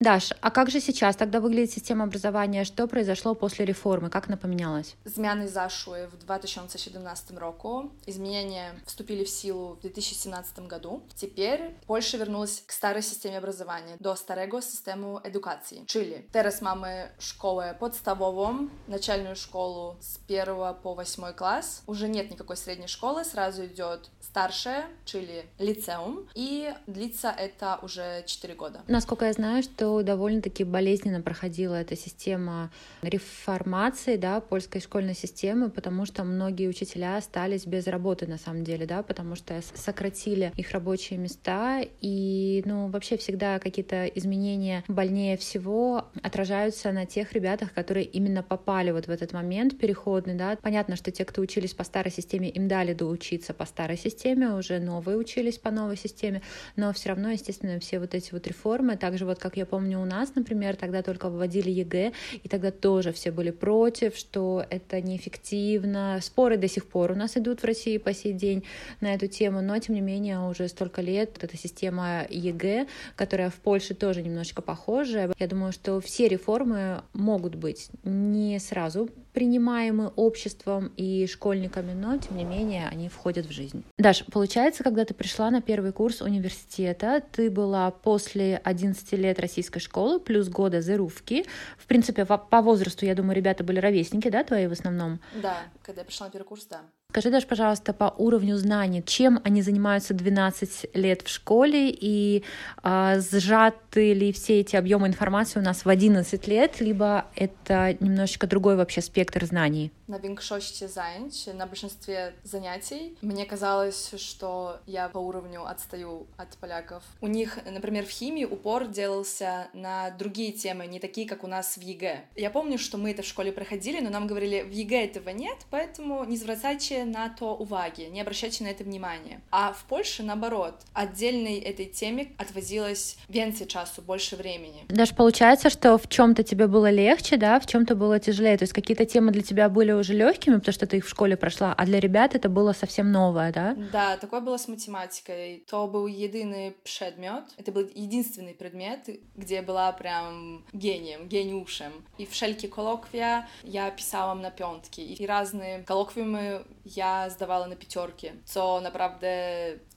Даш, 0.07 0.31
а 0.39 0.51
как 0.51 0.69
же 0.69 0.79
сейчас 0.79 1.17
тогда 1.17 1.41
выглядит 1.41 1.73
система 1.73 2.05
образования? 2.05 2.63
Что 2.63 2.87
произошло 2.87 3.35
после 3.35 3.65
реформы? 3.65 4.09
Как 4.09 4.29
она 4.29 4.37
поменялась? 4.37 4.95
Zmiany 5.05 5.49
zaszły 5.49 6.07
w 6.07 6.17
2017 6.17 7.37
roku. 7.37 7.89
Изменения 8.07 8.71
вступили 8.85 9.25
в 9.25 9.29
силу 9.29 9.75
в 9.75 9.81
2017 9.81 10.59
году. 10.59 11.01
Теперь 11.15 11.75
Польша 11.87 12.17
вернулась 12.17 12.63
к 12.65 12.71
старой 12.71 13.03
системе 13.03 13.37
образования, 13.37 13.97
до 13.99 14.15
старego 14.15 14.61
systemu 14.61 15.19
edukacji. 15.23 15.83
Czyli 15.87 16.13
teraz 16.31 16.61
mamy 16.61 17.09
szkołę 17.19 17.75
podstawową, 17.79 18.67
начальную 18.87 19.35
школу 19.35 19.95
с 19.99 20.19
1 20.29 20.75
по 20.83 20.95
8 20.95 21.33
класс. 21.33 21.83
Уже 21.85 22.07
нет 22.07 22.31
никакой 22.31 22.55
средней 22.55 22.87
школы, 22.87 23.25
сразу 23.25 23.65
идет 23.65 24.09
старшая, 24.21 24.87
czyli 25.05 25.43
лицеум, 25.59 26.29
и 26.35 26.73
длится 26.87 27.29
это 27.29 27.79
уже 27.81 28.23
4 28.25 28.55
года. 28.55 28.81
Насколько 28.87 29.25
я 29.25 29.33
знаю, 29.33 29.63
что 29.63 29.96
довольно-таки 30.03 30.63
болезненно 30.63 31.21
проходила 31.21 31.75
эта 31.75 31.95
система 31.95 32.71
реформации, 33.01 34.17
да, 34.17 34.39
польской 34.39 34.81
школьной 34.81 35.15
системы, 35.15 35.69
потому 35.69 36.05
что 36.05 36.23
многие 36.23 36.67
учителя 36.67 37.17
остались 37.17 37.65
без 37.65 37.87
работы 37.87 38.27
на 38.27 38.37
самом 38.37 38.63
деле, 38.63 38.85
да, 38.85 39.03
потому 39.03 39.35
что 39.35 39.61
сократили 39.75 40.51
их 40.55 40.71
рабочие 40.71 41.19
места, 41.19 41.81
и, 42.01 42.63
ну, 42.65 42.87
вообще 42.89 43.17
всегда 43.17 43.59
какие-то 43.59 44.05
изменения 44.07 44.83
больнее 44.87 45.37
всего 45.37 46.05
отражаются 46.21 46.91
на 46.91 47.05
тех 47.05 47.33
ребятах, 47.33 47.73
которые 47.73 48.05
именно 48.05 48.43
попали 48.43 48.91
вот 48.91 49.07
в 49.07 49.09
этот 49.09 49.33
момент 49.33 49.77
переходный, 49.77 50.35
да. 50.35 50.57
Понятно, 50.61 50.95
что 50.95 51.11
те, 51.11 51.25
кто 51.25 51.41
учились 51.41 51.73
по 51.73 51.83
старой 51.83 52.11
системе, 52.11 52.49
им 52.49 52.67
дали 52.67 52.93
доучиться 52.93 53.53
по 53.53 53.65
старой 53.65 53.97
системе, 53.97 54.53
уже 54.53 54.79
новые 54.79 55.17
учились 55.17 55.57
по 55.57 55.71
новой 55.71 55.97
системе, 55.97 56.41
но 56.75 56.91
все 56.93 57.09
равно, 57.09 57.29
естественно, 57.29 57.79
все 57.79 57.99
вот 57.99 58.13
эти 58.13 58.33
вот 58.33 58.47
реформы, 58.47 58.97
также 58.97 59.25
вот, 59.25 59.39
как 59.39 59.57
я 59.57 59.65
помню, 59.65 59.86
помню, 59.87 60.01
у 60.01 60.05
нас, 60.05 60.35
например, 60.35 60.75
тогда 60.75 61.01
только 61.01 61.29
вводили 61.29 61.71
ЕГЭ, 61.71 62.11
и 62.43 62.49
тогда 62.49 62.71
тоже 62.71 63.11
все 63.13 63.31
были 63.31 63.51
против, 63.51 64.17
что 64.17 64.65
это 64.69 65.01
неэффективно. 65.01 66.19
Споры 66.21 66.57
до 66.57 66.67
сих 66.67 66.87
пор 66.87 67.11
у 67.11 67.15
нас 67.15 67.37
идут 67.37 67.61
в 67.61 67.65
России 67.65 67.97
по 67.97 68.13
сей 68.13 68.33
день 68.33 68.63
на 68.99 69.13
эту 69.13 69.27
тему, 69.27 69.61
но, 69.61 69.77
тем 69.79 69.95
не 69.95 70.01
менее, 70.01 70.39
уже 70.39 70.67
столько 70.67 71.01
лет 71.01 71.37
эта 71.41 71.57
система 71.57 72.25
ЕГЭ, 72.29 72.87
которая 73.15 73.49
в 73.49 73.55
Польше 73.55 73.93
тоже 73.93 74.21
немножечко 74.21 74.61
похожая. 74.61 75.31
Я 75.39 75.47
думаю, 75.47 75.71
что 75.71 76.01
все 76.01 76.27
реформы 76.27 77.01
могут 77.13 77.55
быть 77.55 77.89
не 78.03 78.59
сразу 78.59 79.09
принимаемы 79.37 80.07
обществом 80.15 80.91
и 80.97 81.27
школьниками, 81.27 81.93
но 81.93 82.17
тем 82.17 82.37
не 82.37 82.43
менее 82.43 82.87
они 82.87 83.07
входят 83.07 83.45
в 83.45 83.51
жизнь. 83.51 83.83
Даш, 83.99 84.25
получается, 84.25 84.83
когда 84.83 85.05
ты 85.05 85.13
пришла 85.13 85.51
на 85.51 85.61
первый 85.61 85.91
курс 85.91 86.21
университета, 86.23 87.21
ты 87.31 87.51
была 87.51 87.91
после 87.91 88.59
11 88.63 89.11
лет 89.11 89.39
российской 89.39 89.79
школы 89.79 90.19
плюс 90.19 90.49
года 90.49 90.81
зерувки. 90.81 91.45
В 91.77 91.85
принципе, 91.85 92.25
по 92.25 92.61
возрасту, 92.63 93.05
я 93.05 93.13
думаю, 93.13 93.35
ребята 93.35 93.63
были 93.63 93.77
ровесники, 93.79 94.27
да, 94.27 94.43
твои 94.43 94.65
в 94.65 94.71
основном? 94.71 95.19
Да, 95.39 95.57
когда 95.83 96.01
я 96.01 96.05
пришла 96.05 96.25
на 96.25 96.31
первый 96.31 96.47
курс, 96.47 96.65
да. 96.65 96.81
Скажи, 97.17 97.31
Даш, 97.31 97.47
пожалуйста, 97.47 97.93
по 97.93 98.13
уровню 98.19 98.57
знаний, 98.57 99.01
чем 99.03 99.39
они 99.43 99.63
занимаются 99.63 100.13
12 100.13 100.95
лет 100.95 101.23
в 101.23 101.29
школе 101.29 101.89
и 101.89 102.43
а, 102.83 103.19
сжаты 103.19 104.13
ли 104.13 104.31
все 104.31 104.59
эти 104.59 104.75
объемы 104.75 105.07
информации 105.07 105.59
у 105.59 105.63
нас 105.63 105.83
в 105.83 105.89
11 105.89 106.47
лет, 106.47 106.79
либо 106.79 107.25
это 107.35 107.97
немножечко 107.99 108.45
другой 108.45 108.75
вообще 108.75 109.01
спектр 109.01 109.45
знаний? 109.45 109.91
Na 110.07 110.19
większości 110.19 110.87
zajęć, 110.87 111.47
на 111.53 111.67
большинстве 111.67 112.33
занятий 112.43 113.17
мне 113.21 113.45
казалось, 113.45 114.13
что 114.15 114.79
я 114.85 115.09
по 115.09 115.17
уровню 115.17 115.65
отстаю 115.65 116.27
от 116.37 116.57
поляков. 116.57 117.03
У 117.19 117.27
них, 117.27 117.59
например, 117.65 118.05
в 118.05 118.09
химии 118.09 118.45
упор 118.45 118.87
делался 118.87 119.67
на 119.73 120.11
другие 120.11 120.53
темы, 120.53 120.87
не 120.87 120.99
такие, 120.99 121.27
как 121.27 121.43
у 121.43 121.47
нас 121.47 121.75
в 121.75 121.81
ЕГЭ. 121.81 122.21
Я 122.37 122.49
помню, 122.51 122.77
что 122.77 122.97
мы 122.97 123.11
это 123.11 123.21
в 123.21 123.25
школе 123.25 123.51
проходили, 123.51 123.99
но 123.99 124.09
нам 124.09 124.27
говорили, 124.27 124.61
в 124.61 124.71
ЕГЭ 124.71 125.05
этого 125.07 125.29
нет, 125.29 125.57
поэтому 125.69 126.23
nie 126.23 126.37
zwracajcie 126.37 127.03
na 127.03 127.27
to 127.27 127.53
uwagi, 127.55 128.03
не 128.03 128.21
обращайте 128.21 128.63
на 128.63 128.69
это 128.69 128.85
внимания. 128.85 129.41
А 129.51 129.73
в 129.73 129.83
Польше, 129.89 130.23
наоборот, 130.23 130.75
отдельной 130.93 131.59
этой 131.59 131.85
теме 131.85 132.31
отвозилось 132.37 133.17
венцы 133.27 133.65
часу, 133.65 134.01
больше 134.01 134.37
времени. 134.37 134.85
Даже 134.87 135.13
получается, 135.13 135.69
что 135.69 135.97
в 135.97 136.07
чем-то 136.07 136.43
тебе 136.43 136.67
было 136.67 136.89
легче, 136.89 137.35
да, 137.35 137.59
в 137.59 137.65
чем-то 137.65 137.93
было 137.95 138.19
тяжелее, 138.19 138.57
то 138.57 138.63
есть 138.63 138.73
какие-то 138.73 139.05
темы 139.05 139.31
для 139.33 139.41
тебя 139.41 139.67
были 139.67 139.96
уже 139.99 140.13
легкими, 140.13 140.57
потому 140.57 140.73
что 140.73 140.87
ты 140.87 140.97
их 140.97 141.05
в 141.05 141.09
школе 141.09 141.37
прошла, 141.37 141.73
а 141.73 141.85
для 141.85 141.99
ребят 141.99 142.35
это 142.35 142.49
было 142.49 142.73
совсем 142.73 143.11
новое, 143.11 143.51
да? 143.51 143.75
Да, 143.91 144.17
такое 144.17 144.41
было 144.41 144.57
с 144.57 144.67
математикой. 144.67 145.63
То 145.69 145.87
был 145.87 146.07
единый 146.07 146.75
предмет, 146.83 147.43
это 147.57 147.71
был 147.71 147.87
единственный 147.93 148.53
предмет, 148.53 149.09
где 149.35 149.55
я 149.55 149.63
была 149.63 149.91
прям 149.91 150.65
гением, 150.73 151.27
гениушем. 151.27 151.91
И 152.17 152.25
в 152.25 152.33
шельке 152.33 152.67
коллоквия 152.67 153.47
я 153.63 153.89
писала 153.91 154.33
на 154.33 154.51
пятки, 154.51 155.01
и 155.01 155.25
разные 155.25 155.83
коллоквиумы 155.83 156.65
я 156.85 157.29
сдавала 157.29 157.65
на 157.65 157.75
пятерки, 157.75 158.31
co 158.45 158.81
naprawdę 158.81 159.27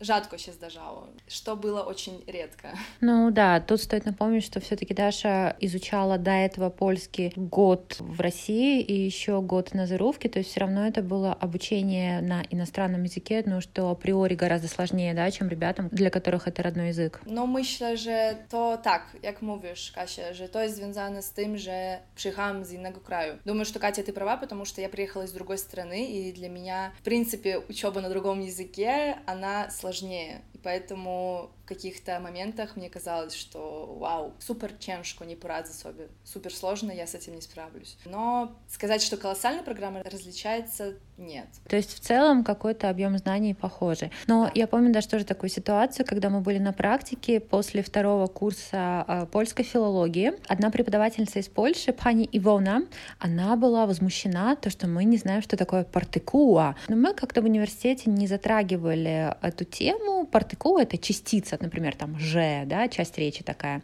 rzadko 0.01 0.39
się 0.39 0.53
zdarzało, 0.53 1.07
что 1.29 1.57
было 1.57 1.83
очень 1.83 2.23
редко. 2.27 2.69
Ну 3.01 3.31
да, 3.31 3.61
тут 3.61 3.81
стоит 3.81 4.07
напомнить, 4.07 4.45
что 4.45 4.61
все-таки 4.61 4.95
Даша 4.95 5.57
изучала 5.61 6.19
до 6.19 6.31
этого 6.31 6.71
польский 6.71 7.33
год 7.37 7.97
в 7.99 8.21
России 8.21 8.81
и 8.83 8.93
еще 8.93 9.41
год 9.41 9.75
на 9.75 9.87
Зырувке, 9.91 10.29
то 10.29 10.39
есть 10.39 10.51
все 10.51 10.61
равно 10.61 10.87
это 10.87 11.03
было 11.03 11.33
обучение 11.33 12.21
на 12.21 12.43
иностранном 12.51 13.03
языке, 13.03 13.43
ну 13.47 13.61
что 13.61 13.91
априори 13.91 14.35
гораздо 14.35 14.69
сложнее, 14.69 15.15
да, 15.15 15.31
чем 15.31 15.49
ребятам, 15.49 15.89
для 15.91 16.11
которых 16.11 16.49
это 16.49 16.63
родной 16.63 16.89
язык. 16.89 17.21
No 17.27 17.47
myślę, 17.47 17.97
że 17.97 18.37
to 18.49 18.79
tak, 18.79 19.17
jak 19.23 19.43
mówisz, 19.43 19.93
Kasia, 19.93 20.35
że 20.35 20.49
to 20.49 20.63
jest 20.63 20.77
związane 20.77 21.23
z 21.23 21.33
tym, 21.33 21.59
że 21.59 21.99
przyjechałam 22.15 22.65
z 22.65 22.73
innego. 22.73 23.01
Думаю, 23.45 23.65
что 23.65 23.79
Катя, 23.79 24.03
ты 24.03 24.13
права, 24.13 24.37
потому 24.37 24.65
что 24.65 24.81
я 24.81 24.89
приехала 24.89 25.25
из 25.25 25.33
другой 25.33 25.59
страны, 25.59 26.05
и 26.05 26.33
для 26.33 26.49
меня, 26.49 26.93
в 27.01 27.03
принципе, 27.03 27.59
учеба 27.59 28.01
на 28.01 28.09
другом 28.09 28.41
языке, 28.41 29.17
она 29.27 29.71
сложнее. 29.71 30.43
И 30.55 30.59
поэтому 30.59 31.51
каких-то 31.71 32.19
моментах 32.19 32.75
мне 32.75 32.91
казалось, 32.91 33.33
что 33.33 33.95
вау, 34.01 34.35
супер 34.41 34.73
тяжко, 34.73 35.25
не 35.25 35.37
порadzę 35.37 35.73
sobie, 35.73 36.09
супер 36.25 36.53
сложно, 36.53 36.91
я 36.91 37.07
с 37.07 37.15
этим 37.15 37.37
не 37.37 37.41
справлюсь. 37.41 37.97
Но 38.05 38.57
сказать, 38.69 39.03
что 39.03 39.17
колоссальная 39.17 39.63
программа 39.81 40.03
различается, 40.03 40.99
нет. 41.21 41.47
То 41.69 41.77
есть 41.77 41.95
в 41.95 42.01
целом 42.01 42.45
какой-то 42.45 42.89
объем 42.91 43.17
знаний 43.19 43.55
похожий. 43.55 44.11
Но 44.27 44.47
да. 44.47 44.53
я 44.55 44.67
помню 44.67 44.93
даже 44.93 45.09
тоже 45.09 45.25
такую 45.25 45.51
ситуацию, 45.51 46.07
когда 46.07 46.31
мы 46.31 46.41
были 46.41 46.59
на 46.59 46.73
практике 46.73 47.41
после 47.41 47.83
второго 47.83 48.27
курса 48.27 49.05
э, 49.07 49.27
польской 49.27 49.65
филологии. 49.65 50.33
Одна 50.49 50.71
преподавательница 50.71 51.39
из 51.39 51.49
Польши, 51.49 51.93
пани 51.93 52.29
Ивона, 52.33 52.83
она 53.19 53.57
была 53.57 53.87
возмущена, 53.87 54.57
то, 54.57 54.71
что 54.71 54.87
мы 54.87 55.05
не 55.05 55.17
знаем, 55.17 55.43
что 55.43 55.57
такое 55.57 55.85
партикуа. 55.85 56.75
Но 56.89 56.97
мы 56.97 57.15
как-то 57.15 57.43
в 57.43 57.45
университете 57.45 58.11
не 58.11 58.27
затрагивали 58.27 59.35
эту 59.43 59.65
тему. 59.65 60.27
Партикуа— 60.27 60.83
это 60.83 60.99
частица, 60.99 61.59
например, 61.61 61.95
там 61.97 62.19
«же», 62.19 62.63
да, 62.67 62.89
часть 62.89 63.19
речи 63.19 63.45
такая, 63.45 63.83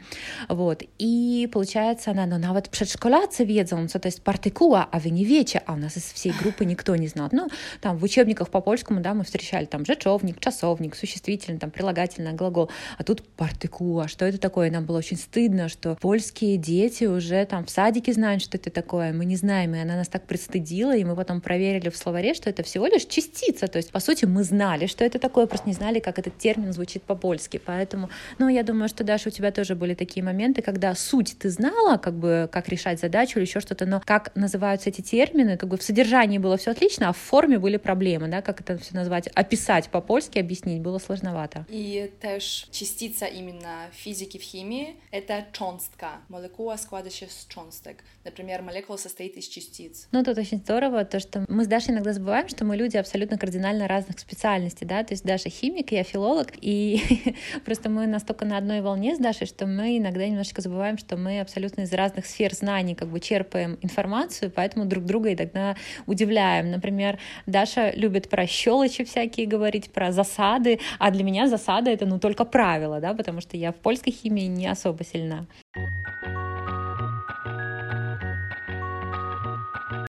вот, 0.48 0.82
и 0.98 1.48
получается 1.52 2.10
она, 2.10 2.26
ну, 2.26 2.38
przedszkolacy 2.70 3.46
wiedzą, 3.46 3.88
co 3.88 3.98
to 3.98 4.08
есть 4.08 4.22
партикула, 4.22 4.88
а 4.90 4.98
вы 4.98 5.10
не 5.10 5.24
wiecie, 5.24 5.60
а 5.66 5.72
у 5.72 5.76
нас 5.76 5.96
из 5.96 6.12
всей 6.12 6.32
группы 6.32 6.64
никто 6.64 6.96
не 6.96 7.08
знал. 7.08 7.25
Ну, 7.32 7.48
там 7.80 7.96
в 7.98 8.04
учебниках 8.04 8.48
по 8.48 8.60
польскому, 8.60 9.00
да, 9.00 9.14
мы 9.14 9.24
встречали 9.24 9.66
там 9.66 9.82
rzeczownik, 9.82 10.40
часовник, 10.40 10.96
существительный, 10.96 11.58
там 11.58 11.70
прилагательное, 11.70 12.32
глагол, 12.32 12.70
а 12.98 13.04
тут 13.04 13.22
партикула, 13.22 14.08
что 14.08 14.24
это 14.24 14.38
такое? 14.38 14.70
Нам 14.70 14.84
было 14.84 14.98
очень 14.98 15.16
стыдно, 15.16 15.68
что 15.68 15.96
польские 16.00 16.56
дети 16.56 17.04
уже 17.04 17.44
там 17.44 17.64
в 17.64 17.70
садике 17.70 18.12
знают, 18.12 18.42
что 18.42 18.56
это 18.56 18.70
такое, 18.70 19.12
мы 19.12 19.24
не 19.24 19.36
знаем, 19.36 19.74
и 19.74 19.78
она 19.78 19.96
нас 19.96 20.08
так 20.08 20.26
пристыдила, 20.26 20.96
и 20.96 21.04
мы 21.04 21.14
потом 21.14 21.40
проверили 21.40 21.90
в 21.90 21.96
словаре, 21.96 22.34
что 22.34 22.50
это 22.50 22.62
всего 22.62 22.86
лишь 22.86 23.04
частица, 23.04 23.68
то 23.68 23.76
есть, 23.76 23.92
по 23.92 24.00
сути, 24.00 24.24
мы 24.24 24.42
знали, 24.42 24.86
что 24.86 25.04
это 25.04 25.18
такое, 25.18 25.46
просто 25.46 25.68
не 25.68 25.74
знали, 25.74 26.00
как 26.00 26.18
этот 26.18 26.38
термин 26.38 26.72
звучит 26.72 27.02
по-польски, 27.02 27.60
Поэтому, 27.66 28.08
ну, 28.38 28.48
я 28.48 28.62
думаю, 28.62 28.88
что, 28.88 29.04
Даша, 29.04 29.28
у 29.28 29.32
тебя 29.32 29.50
тоже 29.50 29.74
были 29.74 29.94
такие 29.94 30.24
моменты, 30.24 30.62
когда 30.62 30.94
суть 30.94 31.36
ты 31.38 31.50
знала, 31.50 31.98
как 31.98 32.14
бы, 32.14 32.48
как 32.50 32.68
решать 32.68 33.00
задачу 33.00 33.38
или 33.38 33.46
еще 33.46 33.60
что-то, 33.60 33.86
но 33.86 34.00
как 34.04 34.34
называются 34.34 34.88
эти 34.90 35.00
термины, 35.00 35.56
как 35.56 35.68
бы 35.68 35.76
в 35.76 35.82
содержании 35.82 36.38
было 36.38 36.56
все 36.56 36.70
отлично, 36.70 37.08
а 37.08 37.12
в 37.16 37.28
форме 37.28 37.58
были 37.58 37.76
проблемы, 37.76 38.28
да, 38.28 38.42
как 38.42 38.60
это 38.60 38.78
все 38.78 38.94
назвать, 38.94 39.28
описать 39.28 39.88
по-польски, 39.88 40.38
объяснить 40.38 40.80
было 40.80 40.98
сложновато. 40.98 41.66
И 41.68 42.12
też 42.20 42.68
частица 42.70 43.26
именно 43.26 43.88
физики 43.92 44.38
в 44.38 44.42
химии— 44.42 44.96
это 45.10 45.44
cząstka. 45.52 46.20
Молекула 46.28 46.76
складывается 46.76 47.24
из 47.24 47.46
cząstek. 47.48 47.96
Например, 48.24 48.62
молекула 48.62 48.96
состоит 48.96 49.36
из 49.36 49.48
частиц. 49.48 50.08
Ну, 50.12 50.22
тут 50.22 50.38
очень 50.38 50.58
здорово, 50.58 51.04
то, 51.04 51.20
что 51.20 51.44
мы 51.48 51.64
с 51.64 51.66
Дашей 51.66 51.94
иногда 51.94 52.12
забываем, 52.12 52.48
что 52.48 52.64
мы 52.64 52.76
люди 52.76 52.96
абсолютно 52.96 53.38
кардинально 53.38 53.88
разных 53.88 54.18
специальностей, 54.18 54.86
да, 54.86 55.02
то 55.04 55.14
есть 55.14 55.24
Даша 55.24 55.48
химик, 55.48 55.92
я 55.92 56.02
филолог, 56.02 56.52
и 56.60 57.00
Просто 57.64 57.88
мы 57.90 58.06
настолько 58.06 58.44
на 58.44 58.58
одной 58.58 58.80
волне 58.80 59.14
с 59.14 59.18
Дашей, 59.18 59.46
что 59.46 59.66
мы 59.66 59.98
иногда 59.98 60.26
немножечко 60.26 60.60
забываем, 60.60 60.98
что 60.98 61.16
мы 61.16 61.40
абсолютно 61.40 61.82
из 61.82 61.92
разных 61.92 62.26
сфер 62.26 62.54
знаний 62.54 62.94
как 62.94 63.08
бы 63.08 63.20
черпаем 63.20 63.78
информацию, 63.82 64.52
поэтому 64.54 64.84
друг 64.86 65.04
друга 65.04 65.32
иногда 65.32 65.76
удивляем. 66.06 66.70
Например, 66.70 67.05
Даша 67.46 67.92
любит 67.92 68.28
про 68.28 68.46
щелочи 68.46 69.04
всякие 69.04 69.46
говорить, 69.46 69.90
про 69.90 70.12
засады, 70.12 70.80
а 70.98 71.10
для 71.10 71.24
меня 71.24 71.48
засада— 71.48 71.90
это 71.92 72.06
ну 72.06 72.18
только 72.18 72.44
правило, 72.44 73.00
да, 73.00 73.14
потому 73.14 73.40
что 73.40 73.56
я 73.56 73.72
в 73.72 73.76
польской 73.76 74.12
химии 74.12 74.46
не 74.46 74.66
особо 74.66 75.04
сильна. 75.04 75.46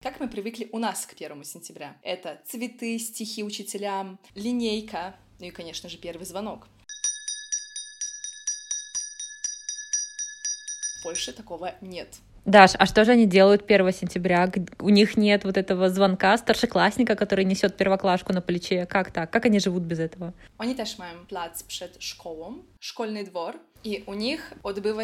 Как 0.03 0.21
мы 0.21 0.29
привыкли 0.29 0.69
у 0.73 0.79
нас 0.79 1.05
к 1.05 1.15
первому 1.15 1.45
сентября? 1.45 1.97
Это 2.03 2.41
цветы, 2.47 2.99
стихи 2.99 3.43
учителям, 3.43 4.19
линейка, 4.35 5.15
ну 5.41 5.47
и, 5.47 5.50
конечно 5.50 5.88
же, 5.88 5.99
первый 5.99 6.25
звонок. 6.25 6.69
Польше 11.03 11.33
такого 11.33 11.75
нет. 11.81 12.09
Даш, 12.47 12.75
а 12.79 12.87
что 12.87 13.05
же 13.05 13.11
они 13.11 13.26
делают 13.26 13.69
1 13.69 13.93
сентября? 13.93 14.49
У 14.79 14.88
них 14.88 15.17
нет 15.17 15.43
вот 15.43 15.57
этого 15.57 15.91
звонка 15.91 16.38
старшеклассника, 16.38 17.17
который 17.17 17.45
несет 17.45 17.76
первоклашку 17.76 18.33
на 18.33 18.41
плече. 18.41 18.87
Как 18.87 19.11
так? 19.11 19.33
Как 19.33 19.47
они 19.47 19.59
живут 19.59 19.83
без 19.83 19.99
этого? 19.99 20.33
Они 20.57 20.76
też 20.76 20.97
mają 20.99 21.26
plac 21.26 21.65
przed 21.65 21.97
szkołą, 21.99 22.62
szkolny 22.81 23.25
двор, 23.25 23.59
и 23.83 24.05
у 24.07 24.15
них 24.15 24.53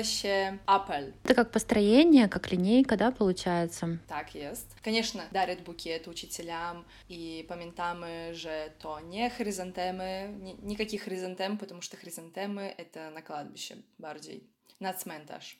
się 0.04 0.58
апель. 0.66 1.14
Это 1.24 1.34
как 1.34 1.50
построение, 1.50 2.28
как 2.28 2.52
линейка, 2.52 2.96
да, 2.96 3.10
получается? 3.10 3.98
Так 4.06 4.36
есть. 4.36 4.76
Конечно, 4.84 5.22
дарят 5.32 5.62
букет 5.64 6.06
учителям, 6.06 6.84
и 7.08 7.44
pamiętamy, 7.48 8.34
że 8.34 8.70
to 8.78 9.00
nie 9.00 9.30
chryzantemy, 9.30 10.28
никаких 10.62 11.02
хризантем, 11.02 11.58
потому 11.58 11.82
что 11.82 11.96
хризантемы— 11.96 12.72
это 12.78 13.10
на 13.10 13.22
кладбище 13.22 13.76
bardziej, 13.98 14.44
на 14.78 14.92
цментаж. 14.92 15.58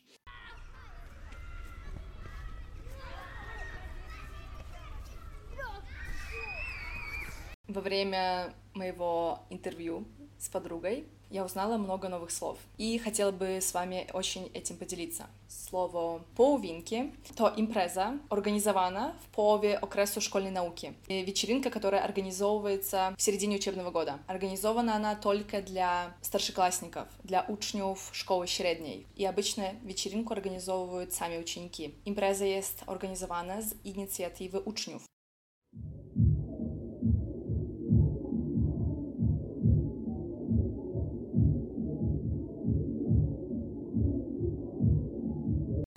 Во 7.73 7.81
время 7.81 8.52
моего 8.75 9.38
интервью 9.49 10.05
с 10.38 10.50
подругой 10.50 11.07
я 11.31 11.43
узнала 11.43 11.79
много 11.79 12.11
новых 12.11 12.31
слов 12.31 12.59
и 12.76 12.99
хотела 12.99 13.31
бы 13.31 13.62
с 13.62 13.73
вами 13.73 14.07
очень 14.12 14.50
этим 14.52 14.76
поделиться. 14.76 15.25
Слово 15.49 16.23
«поувинки» 16.37 17.11
to 17.35 17.55
impreza 17.57 18.19
организована 18.29 19.14
в 19.25 19.35
połowie 19.35 19.81
okresu 19.81 20.21
szkolnej 20.21 20.52
nauki. 20.52 20.93
Вечеринка, 21.09 21.71
которая 21.71 22.05
организовывается 22.05 23.14
в 23.17 23.23
середине 23.23 23.57
учебного 23.57 23.91
года. 23.91 24.19
Организована 24.26 24.95
она 24.95 25.14
только 25.14 25.62
для 25.62 26.14
старшеклассников, 26.21 27.09
для 27.25 27.43
учнев 27.49 28.11
школы 28.12 28.47
средней. 28.47 29.07
И 29.17 29.25
обычно 29.25 29.73
вечеринку 29.83 30.35
организовывают 30.35 31.14
сами 31.14 31.38
ученики. 31.38 31.95
Impreza 32.05 32.45
jest 32.45 32.83
organizowana 32.87 33.62
z 33.62 33.75
inicjatywy 33.85 34.61
uczniów. 34.61 35.12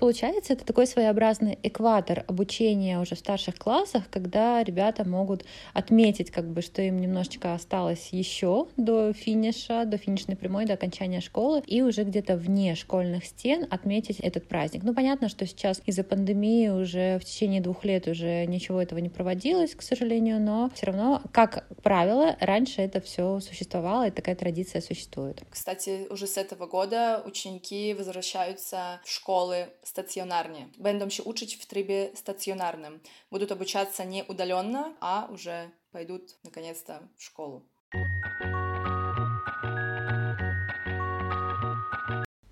Получается, 0.05 0.53
это 0.53 0.63
такой 0.63 0.85
своеобразный 0.85 1.57
экватор 1.63 2.25
обучения 2.27 2.99
уже 2.99 3.15
в 3.15 3.17
старших 3.17 3.55
классах, 3.55 4.03
когда 4.11 4.63
ребята 4.63 5.03
могут 5.03 5.45
отметить, 5.73 6.29
как 6.29 6.47
бы, 6.47 6.61
что 6.61 6.83
им 6.83 7.01
немножечко 7.01 7.55
осталось 7.55 8.09
еще 8.11 8.67
до 8.77 9.13
финиша, 9.13 9.83
до 9.85 9.97
финишной 9.97 10.35
прямой, 10.35 10.67
до 10.67 10.73
окончания 10.73 11.21
школы, 11.21 11.63
и 11.65 11.81
уже 11.81 12.03
где-то 12.03 12.37
вне 12.37 12.75
школьных 12.75 13.25
стен 13.25 13.65
отметить 13.71 14.19
этот 14.19 14.47
праздник. 14.47 14.83
Ну, 14.83 14.93
понятно, 14.93 15.27
что 15.27 15.47
сейчас 15.47 15.81
из-за 15.87 16.03
пандемии 16.03 16.67
уже 16.67 17.17
в 17.17 17.25
течение 17.25 17.59
двух 17.59 17.83
лет 17.83 18.07
уже 18.07 18.45
ничего 18.45 18.79
этого 18.79 18.99
не 18.99 19.09
проводилось, 19.09 19.73
к 19.73 19.81
сожалению, 19.81 20.39
но 20.39 20.69
все 20.75 20.85
равно, 20.85 21.23
как 21.31 21.67
правило, 21.81 22.35
раньше 22.39 22.83
это 22.83 23.01
все 23.01 23.39
существовало, 23.39 24.09
и 24.09 24.11
такая 24.11 24.35
традиция 24.35 24.81
существует. 24.81 25.41
Кстати, 25.49 26.05
уже 26.11 26.27
с 26.27 26.37
этого 26.37 26.67
года 26.67 27.23
ученики 27.25 27.95
возвращаются 27.95 29.01
в 29.03 29.09
школы 29.09 29.69
stacjonarnie. 29.95 30.69
Będą 30.77 31.09
się 31.09 31.23
uczyć 31.23 31.55
w 31.55 31.65
trybie 31.65 32.09
stacjonarnym. 32.13 32.99
Будут 33.31 33.51
обучаться 33.51 34.05
не 34.05 34.23
удаленно, 34.23 34.95
а 34.99 35.27
уже 35.31 35.71
пойдут 35.91 36.37
наконец-то 36.43 37.07
в 37.17 37.23
школу. 37.23 37.61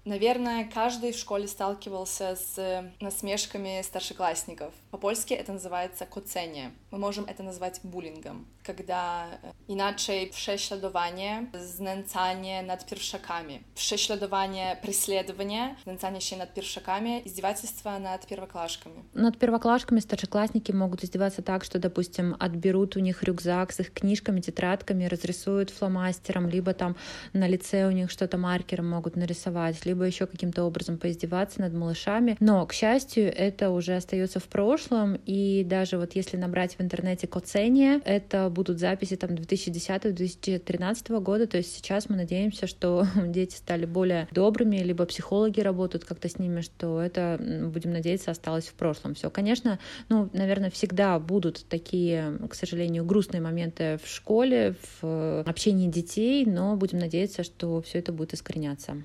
Наверное, 0.06 0.70
каждый 0.74 1.14
в 1.14 1.18
школе 1.18 1.48
сталкивался 1.48 2.36
с 2.36 2.92
насмешками 3.00 3.82
старшеклассников. 3.84 4.74
По-польски 4.92 5.34
это 5.34 5.54
называется 5.54 6.06
коцение. 6.06 6.72
Мы 6.92 6.98
можем 6.98 7.24
это 7.26 7.42
назвать 7.42 7.80
буллингом, 7.84 8.46
когда 8.64 9.28
inaczej 9.68 10.28
prześladowanie, 10.28 11.48
znęcanie 11.54 12.64
nad 12.64 12.86
pierwszakami, 12.86 13.62
prześladowanie, 13.76 14.78
преследование, 14.82 15.76
znęcanie 15.84 16.22
się 16.22 16.38
nad 16.38 16.54
pierwszakами, 16.54 17.20
издевательство 17.26 18.00
над 18.00 18.28
первоклашками. 18.28 19.04
Над 19.14 19.38
первоклашками 19.38 20.02
старшеклассники 20.02 20.74
могут 20.74 21.04
издеваться 21.04 21.42
так, 21.42 21.64
что, 21.64 21.80
допустим, 21.80 22.36
отберут 22.40 22.98
у 22.98 23.00
них 23.00 23.24
рюкзак 23.24 23.72
с 23.72 23.80
их 23.80 23.94
книжками, 23.94 24.42
тетрадками, 24.42 25.06
разрисуют 25.06 25.70
фломастером, 25.70 26.50
либо 26.50 26.74
там 26.74 26.96
на 27.32 27.48
лице 27.48 27.88
у 27.88 27.92
них 27.92 28.12
что-то 28.12 28.38
маркером 28.38 28.90
могут 28.90 29.16
нарисовать, 29.16 29.86
либо 29.94 30.06
еще 30.06 30.26
каким-то 30.26 30.64
образом 30.64 30.98
поиздеваться 30.98 31.62
над 31.62 31.74
малышами. 31.74 32.36
Но, 32.40 32.66
к 32.66 32.74
счастью, 32.74 33.32
это 33.32 33.70
уже 33.70 33.96
остается 33.96 34.40
в 34.40 34.46
прошлом, 34.46 35.20
и 35.28 35.64
даже 35.64 36.00
вот 36.00 36.16
если 36.16 36.36
набрать 36.36 36.76
в 36.78 36.82
интернете 36.82 37.28
коцение, 37.28 38.02
это 38.06 38.50
будут 38.50 38.80
записи 38.80 39.16
там 39.16 39.32
2010-2013 39.32 41.20
года, 41.20 41.46
то 41.46 41.58
есть 41.58 41.76
сейчас 41.76 42.10
мы 42.10 42.16
надеемся, 42.16 42.66
что 42.66 43.06
дети 43.28 43.56
стали 43.56 43.86
более 43.86 44.28
добрыми, 44.32 44.78
либо 44.78 45.06
психологи 45.06 45.60
работают 45.60 46.06
как-то 46.06 46.28
с 46.28 46.40
ними, 46.40 46.62
что 46.62 47.00
это, 47.00 47.40
будем 47.72 47.94
надеяться, 47.94 48.32
осталось 48.32 48.66
в 48.66 48.74
прошлом. 48.74 49.14
Все, 49.14 49.30
конечно, 49.30 49.78
ну, 50.10 50.28
наверное, 50.34 50.72
всегда 50.72 51.20
будут 51.20 51.66
такие, 51.70 52.40
к 52.50 52.56
сожалению, 52.56 53.06
грустные 53.06 53.42
моменты 53.42 54.00
в 54.04 54.08
школе, 54.08 54.76
в 55.02 55.44
общении 55.46 55.88
детей, 55.88 56.48
но 56.48 56.76
будем 56.78 56.98
надеяться, 56.98 57.44
что 57.44 57.80
все 57.84 58.00
это 58.00 58.12
будет 58.12 58.34
искореняться. 58.34 59.04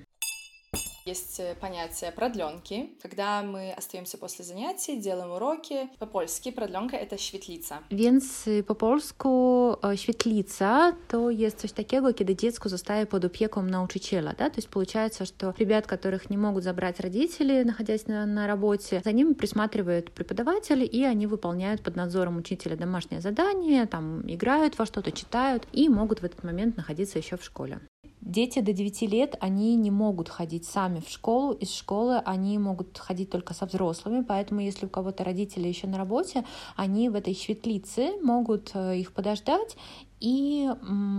Есть 1.09 1.41
понятие 1.59 2.11
продленки, 2.11 2.89
когда 3.01 3.41
мы 3.41 3.71
остаемся 3.71 4.19
после 4.19 4.45
занятий, 4.45 4.97
делаем 4.97 5.31
уроки. 5.31 5.89
По-польски 5.97 6.51
продленка— 6.51 6.95
это 6.97 7.17
świetlica. 7.17 7.79
Więc 7.91 8.49
po 8.67 8.75
polsku 8.75 9.75
świetlica 9.95 10.93
to 11.07 11.29
jest 11.29 11.57
coś 11.57 11.71
takiego, 11.71 12.13
kiedy 12.13 12.35
dziecko 12.35 12.69
zostaje 12.69 13.05
под 13.05 13.25
опеком 13.25 13.69
nauczyciela, 13.69 14.33
да, 14.37 14.49
то 14.49 14.57
есть 14.57 14.69
получается, 14.69 15.25
что 15.25 15.53
ребят, 15.57 15.87
которых 15.87 16.29
не 16.29 16.37
могут 16.37 16.63
забрать 16.63 16.99
родители, 16.99 17.63
находясь 17.63 18.07
на, 18.07 18.25
на 18.25 18.47
работе, 18.47 19.01
за 19.03 19.11
ними 19.11 19.33
присматривают 19.33 20.11
преподаватели, 20.11 20.85
и 20.85 21.03
они 21.03 21.27
выполняют 21.27 21.81
под 21.81 21.95
надзором 21.95 22.37
учителя 22.37 22.75
домашнее 22.75 23.21
задание, 23.21 23.87
там 23.87 24.21
играют 24.27 24.77
во 24.77 24.85
что-то, 24.85 25.11
читают, 25.11 25.67
и 25.71 25.89
могут 25.89 26.19
в 26.19 26.23
этот 26.23 26.43
момент 26.43 26.77
находиться 26.77 27.17
еще 27.17 27.35
в 27.35 27.43
школе. 27.43 27.79
Дети 28.21 28.59
до 28.59 28.73
9 28.73 29.01
лет, 29.03 29.35
они 29.39 29.75
не 29.75 29.91
могут 29.91 30.29
ходить 30.29 30.65
сами 30.65 30.99
в 30.99 31.09
школу. 31.09 31.53
Из 31.53 31.73
школы 31.73 32.17
они 32.17 32.57
могут 32.57 32.97
ходить 32.97 33.29
только 33.29 33.53
со 33.53 33.65
взрослыми, 33.65 34.23
поэтому 34.23 34.59
если 34.59 34.85
у 34.85 34.89
кого-то 34.89 35.23
родители 35.23 35.67
еще 35.67 35.87
на 35.87 35.97
работе, 35.97 36.45
они 36.75 37.09
в 37.09 37.15
этой 37.15 37.35
светлице 37.35 38.19
могут 38.21 38.75
их 38.75 39.13
подождать 39.13 39.77
и 40.19 40.69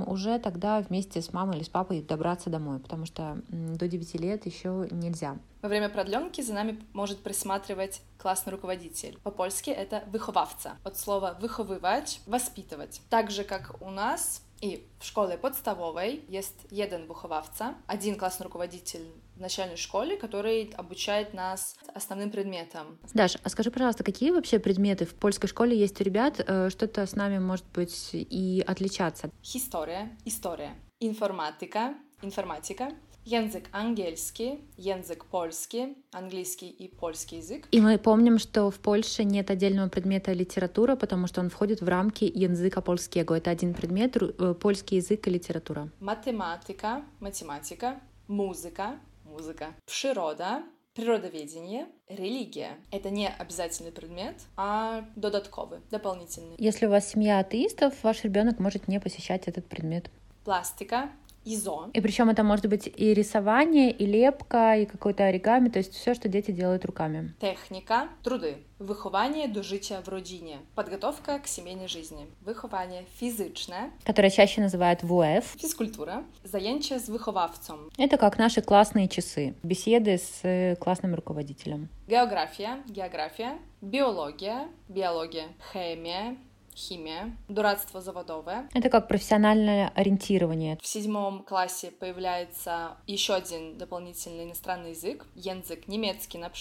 уже 0.07 0.39
тогда 0.39 0.81
вместе 0.81 1.23
с 1.23 1.33
мамой 1.33 1.57
или 1.57 1.65
с 1.65 1.71
папой 1.71 2.03
добраться 2.03 2.51
домой, 2.51 2.79
потому 2.81 3.07
что 3.07 3.41
до 3.49 3.89
9 3.89 4.15
лет 4.21 4.45
еще 4.45 4.87
нельзя. 4.91 5.39
Во 5.63 5.69
время 5.69 5.89
продленки 5.89 6.43
за 6.43 6.53
нами 6.53 6.79
может 6.93 7.23
присматривать 7.23 8.03
классный 8.19 8.53
руководитель. 8.53 9.19
По-польски 9.23 9.71
это 9.71 10.05
выховавца. 10.13 10.77
От 10.85 10.99
слова 10.99 11.39
выховывать, 11.41 12.21
воспитывать. 12.27 13.01
Так 13.09 13.31
же, 13.31 13.45
как 13.45 13.75
у 13.81 13.91
нас 13.91 14.43
и 14.61 14.87
в 14.99 15.05
школе 15.05 15.39
подставовой 15.39 16.25
есть 16.29 16.71
один 16.71 17.07
выховавца, 17.07 17.77
один 17.87 18.17
классный 18.17 18.45
руководитель 18.45 19.07
в 19.37 19.41
начальной 19.41 19.77
школе, 19.77 20.17
который 20.19 20.71
обучает 20.77 21.33
нас 21.33 21.77
основным 21.95 22.31
предметам. 22.31 22.99
Даш, 23.15 23.39
а 23.43 23.49
скажи, 23.49 23.71
пожалуйста, 23.71 24.05
какие 24.05 24.31
вообще 24.31 24.59
предметы 24.59 25.07
в 25.07 25.15
польской 25.15 25.49
школе 25.49 25.79
есть 25.79 25.99
у 26.01 26.05
ребят? 26.05 26.35
Что-то 26.37 27.07
с 27.07 27.15
нами 27.15 27.39
может 27.39 27.65
быть 27.73 28.11
и 28.13 28.63
отличаться? 28.67 29.31
История, 29.43 30.17
история, 30.27 30.75
информатика, 31.01 31.95
информатика, 32.23 32.93
Язык 33.27 33.65
английский, 33.73 34.61
язык 34.79 35.27
польский, 35.27 35.95
английский 36.11 36.71
и 36.71 36.89
польский 36.89 37.39
язык. 37.39 37.69
И 37.71 37.81
мы 37.81 37.99
помним, 37.99 38.39
что 38.39 38.71
в 38.71 38.79
Польше 38.79 39.25
нет 39.25 39.51
отдельного 39.51 39.91
предмета 39.91 40.33
литература, 40.33 40.97
потому 40.97 41.27
что 41.27 41.43
он 41.43 41.51
входит 41.51 41.83
в 41.83 41.89
рамки 41.89 42.25
языка 42.25 42.81
польского. 42.81 43.37
Это 43.37 43.51
один 43.51 43.75
предмет, 43.75 44.17
польский 44.61 44.97
язык 44.97 45.29
и 45.29 45.31
литература. 45.31 45.91
Математика, 46.01 47.03
математика, 47.21 48.01
музыка, 48.27 48.99
музыка, 49.25 49.75
природа, 49.85 50.63
природоведение, 50.95 51.87
религия. 52.09 52.79
Это 52.91 53.11
не 53.11 53.29
обязательный 53.29 53.93
предмет, 53.93 54.37
а 54.57 55.05
додатковый, 55.15 55.81
дополнительный. 55.91 56.57
Если 56.57 56.87
у 56.87 56.91
вас 56.91 57.11
семья 57.11 57.41
атеистов, 57.41 57.95
ваш 58.03 58.25
ребенок 58.25 58.59
может 58.59 58.89
не 58.89 58.99
посещать 58.99 59.47
этот 59.47 59.67
предмет. 59.67 60.11
Пластика, 60.45 61.11
ИЗО. 61.55 61.91
И 61.93 62.01
причем 62.01 62.31
это 62.31 62.43
может 62.43 62.67
быть 62.67 62.87
и 62.87 63.15
рисование, 63.15 63.91
и 63.91 64.07
лепка, 64.07 64.77
и 64.77 64.87
какой-то 64.87 65.25
оригами, 65.25 65.69
то 65.69 65.79
есть 65.79 65.95
все, 65.95 66.15
что 66.15 66.29
дети 66.29 66.51
делают 66.51 66.85
руками. 66.85 67.35
Техника, 67.41 68.09
труды, 68.23 68.59
выхование 68.79 69.49
до 69.49 69.63
жития 69.63 70.01
в 70.01 70.09
родине, 70.09 70.59
подготовка 70.75 71.39
к 71.39 71.47
семейной 71.47 71.89
жизни, 71.89 72.27
выхование 72.41 73.05
физичное, 73.19 73.91
которое 74.05 74.31
чаще 74.31 74.61
называют 74.61 75.03
ВУЭФ, 75.03 75.45
физкультура, 75.59 76.25
зajęcia 76.45 76.99
с 76.99 77.09
выховавцем. 77.09 77.91
Это 77.99 78.17
как 78.17 78.39
наши 78.39 78.63
классные 78.63 79.09
часы, 79.09 79.55
беседы 79.63 80.19
с 80.19 80.77
классным 80.81 81.15
руководителем. 81.15 81.89
География, 82.09 82.83
география, 82.89 83.59
биология, 83.81 84.69
биология, 84.89 85.49
химия, 85.73 86.37
химия, 86.81 87.37
дуратство 87.49 88.01
заводовое. 88.01 88.69
Это 88.75 88.89
как 88.89 89.09
профессиональное 89.09 89.93
ориентирование. 89.95 90.79
В 90.81 90.87
седьмом 90.87 91.43
классе 91.43 91.91
появляется 91.91 92.97
еще 93.07 93.35
один 93.35 93.77
дополнительный 93.77 94.45
иностранный 94.45 94.91
язык, 94.91 95.27
язык 95.35 95.89
немецкий, 95.89 96.39
например. 96.39 96.61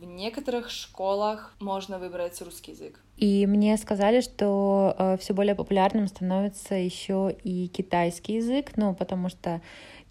В 0.00 0.04
некоторых 0.04 0.70
школах 0.70 1.54
можно 1.60 1.98
выбрать 1.98 2.40
русский 2.42 2.72
язык. 2.72 3.00
И 3.16 3.46
мне 3.46 3.76
сказали, 3.76 4.20
что 4.20 4.94
э, 4.98 5.16
все 5.18 5.34
более 5.34 5.54
популярным 5.54 6.06
становится 6.06 6.74
еще 6.74 7.36
и 7.44 7.68
китайский 7.68 8.34
язык, 8.34 8.72
ну, 8.76 8.94
потому 8.94 9.28
что 9.28 9.60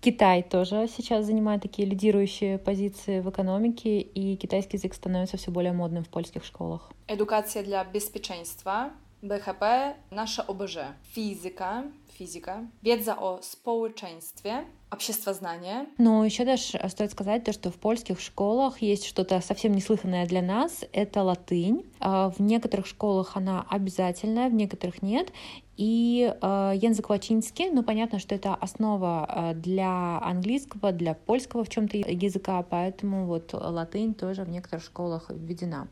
Китай 0.02 0.42
тоже 0.42 0.88
сейчас 0.88 1.26
занимает 1.26 1.62
такие 1.62 1.88
лидирующие 1.88 2.58
позиции 2.58 3.20
в 3.20 3.30
экономике, 3.30 4.00
и 4.00 4.36
китайский 4.36 4.78
язык 4.78 4.96
становится 4.96 5.38
все 5.38 5.52
более 5.52 5.74
модным 5.74 6.04
в 6.04 6.10
польских 6.10 6.44
школах. 6.44 6.92
Эдукация 7.08 7.64
для 7.64 7.84
безопасности 7.84 8.92
BHP 9.24 9.94
nasze 10.12 10.48
OBŻ. 10.48 10.78
Fizyka, 11.04 11.84
физика, 12.08 12.64
wiedza 12.84 13.22
o 13.22 13.40
społeczeństwie, 13.42 14.64
обществознание. 14.92 15.86
Но 15.98 16.26
еще 16.26 16.46
даже 16.46 16.80
стоит 16.90 17.12
сказать 17.12 17.44
то, 17.44 17.54
что 17.54 17.72
в 17.72 17.76
польских 17.76 18.20
школах 18.20 18.82
есть 18.82 19.06
что-то 19.06 19.40
совсем 19.42 19.74
неслыханное 19.74 20.26
для 20.26 20.42
нас. 20.42 20.84
Это 20.92 21.24
латынь. 21.24 21.86
А 22.00 22.30
в 22.30 22.40
некоторых 22.40 22.88
школах 22.88 23.38
она 23.38 23.66
обязательная, 23.70 24.50
в 24.50 24.54
некоторых 24.54 25.02
нет. 25.02 25.32
И 25.78 26.34
э, 26.42 26.74
язык 26.76 27.10
латинский, 27.10 27.72
ну 27.72 27.84
понятно, 27.84 28.20
что 28.20 28.36
это 28.36 28.54
основа 28.54 29.28
э, 29.28 29.54
для 29.56 30.20
английского, 30.20 30.92
для 30.92 31.14
польского 31.14 31.64
в 31.64 31.70
чем-то 31.70 31.98
языка, 31.98 32.62
поэтому 32.70 33.26
вот 33.26 33.54
латынь 33.54 34.14
тоже 34.14 34.44
в 34.44 34.50
некоторых 34.50 34.84
школах 34.84 35.30
введена. 35.30 35.88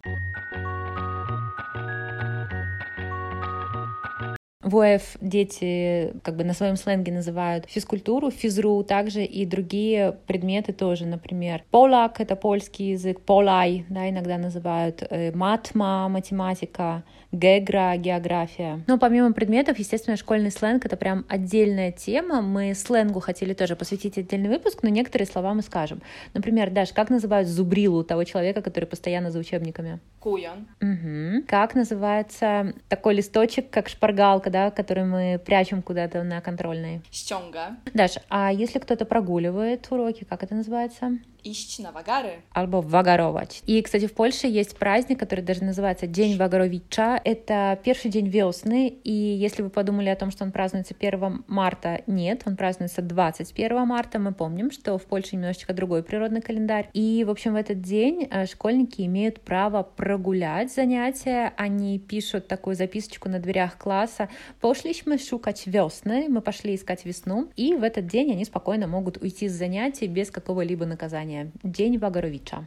В 4.61 4.75
ОФ 4.75 5.15
дети 5.21 6.11
как 6.21 6.35
бы 6.35 6.43
на 6.43 6.53
своем 6.53 6.75
сленге 6.75 7.13
называют 7.13 7.63
физкультуру, 7.69 8.29
физру, 8.29 8.83
также 8.83 9.23
и 9.23 9.45
другие 9.45 10.17
предметы 10.27 10.73
тоже, 10.73 11.05
например, 11.05 11.63
полак— 11.71 12.15
это 12.19 12.35
польский 12.35 12.91
язык, 12.91 13.21
полай, 13.21 13.85
да, 13.87 14.09
иногда 14.09 14.37
называют, 14.37 15.01
э, 15.09 15.31
матма, 15.31 16.09
математика, 16.09 17.05
гегра, 17.31 17.95
география. 17.95 18.83
Но 18.85 18.97
помимо 18.97 19.31
предметов, 19.31 19.79
естественно, 19.79 20.17
школьный 20.17 20.51
сленг— 20.51 20.85
это 20.85 20.97
прям 20.97 21.23
отдельная 21.29 21.93
тема. 21.93 22.41
Мы 22.41 22.73
сленгу 22.73 23.21
хотели 23.21 23.53
тоже 23.53 23.77
посвятить 23.77 24.17
отдельный 24.17 24.49
выпуск, 24.49 24.79
но 24.81 24.89
некоторые 24.89 25.27
слова 25.27 25.53
мы 25.53 25.61
скажем. 25.61 26.01
Например, 26.33 26.69
Даш, 26.69 26.91
как 26.91 27.09
называют 27.09 27.47
зубрилу 27.47 28.03
того 28.03 28.25
человека, 28.25 28.61
который 28.61 28.85
постоянно 28.85 29.31
за 29.31 29.39
учебниками? 29.39 29.99
Куян. 30.19 30.67
Угу. 30.81 31.45
Как 31.47 31.75
называется 31.75 32.73
такой 32.89 33.13
листочек, 33.13 33.69
как 33.69 33.87
шпаргалка, 33.87 34.49
да, 34.49 34.58
который 34.75 35.05
мы 35.05 35.39
прячем 35.45 35.81
куда-то 35.81 36.23
на 36.23 36.41
контрольной? 36.41 37.01
Ściąga. 37.11 37.75
Даш, 37.93 38.17
а 38.29 38.51
если 38.51 38.79
кто-то 38.79 39.05
прогуливает 39.05 39.87
уроки, 39.91 40.25
как 40.25 40.43
это 40.43 40.55
называется? 40.55 41.19
Iść 41.49 41.79
na 41.79 41.91
wagary. 41.91 42.29
Albo 42.53 42.81
wagarować. 42.81 43.63
И, 43.67 43.81
кстати, 43.81 44.07
в 44.07 44.13
Польше 44.13 44.47
есть 44.47 44.77
праздник, 44.77 45.19
который 45.19 45.41
даже 45.41 45.63
называется 45.63 46.07
День 46.07 46.37
Вагаровича. 46.37 47.19
Это 47.23 47.77
первый 47.83 48.09
день 48.09 48.27
весны, 48.27 48.87
и 49.03 49.11
если 49.11 49.63
вы 49.63 49.69
подумали 49.69 50.09
о 50.09 50.15
том, 50.15 50.31
что 50.31 50.43
он 50.43 50.51
празднуется 50.51 50.95
1 50.99 51.43
марта, 51.47 52.01
нет, 52.07 52.43
он 52.45 52.55
празднуется 52.55 53.01
21 53.01 53.87
марта. 53.87 54.19
Мы 54.19 54.33
помним, 54.33 54.71
что 54.71 54.97
в 54.97 55.03
Польше 55.03 55.35
немножечко 55.35 55.73
другой 55.73 56.03
природный 56.03 56.41
календарь. 56.41 56.89
И, 56.93 57.23
в 57.23 57.31
общем, 57.31 57.53
в 57.53 57.55
этот 57.55 57.81
день 57.81 58.27
э, 58.29 58.45
школьники 58.45 59.01
имеют 59.01 59.41
право 59.41 59.83
прогулять 59.83 60.73
занятия. 60.73 61.53
Они 61.57 61.99
пишут 61.99 62.47
такую 62.47 62.75
записочку 62.75 63.29
на 63.29 63.39
дверях 63.39 63.77
класса. 63.77 64.29
Пошлись 64.61 65.03
мы 65.05 65.17
шукать 65.17 65.65
весны, 65.65 66.27
мы 66.29 66.41
пошли 66.41 66.75
искать 66.75 67.05
весну. 67.05 67.49
И 67.55 67.75
в 67.75 67.83
этот 67.83 68.07
день 68.07 68.31
они 68.31 68.45
спокойно 68.45 68.87
могут 68.87 69.17
уйти 69.17 69.47
с 69.47 69.53
занятий 69.53 70.07
без 70.07 70.29
какого-либо 70.31 70.85
наказания 70.85 71.38
Dzień 71.65 71.99
Wagarowicza. 71.99 72.63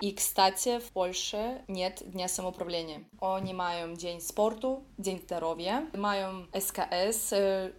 И, 0.00 0.12
кстати, 0.12 0.78
в 0.78 0.90
Польше 0.92 1.62
нет 1.68 2.02
Дня 2.04 2.28
самоуправления. 2.28 3.04
Они 3.20 3.54
маją 3.54 3.96
День 3.96 4.20
спорту, 4.20 4.82
День 4.98 5.20
здоровья, 5.26 5.86
маją 5.94 6.46
СКС, 6.52 7.32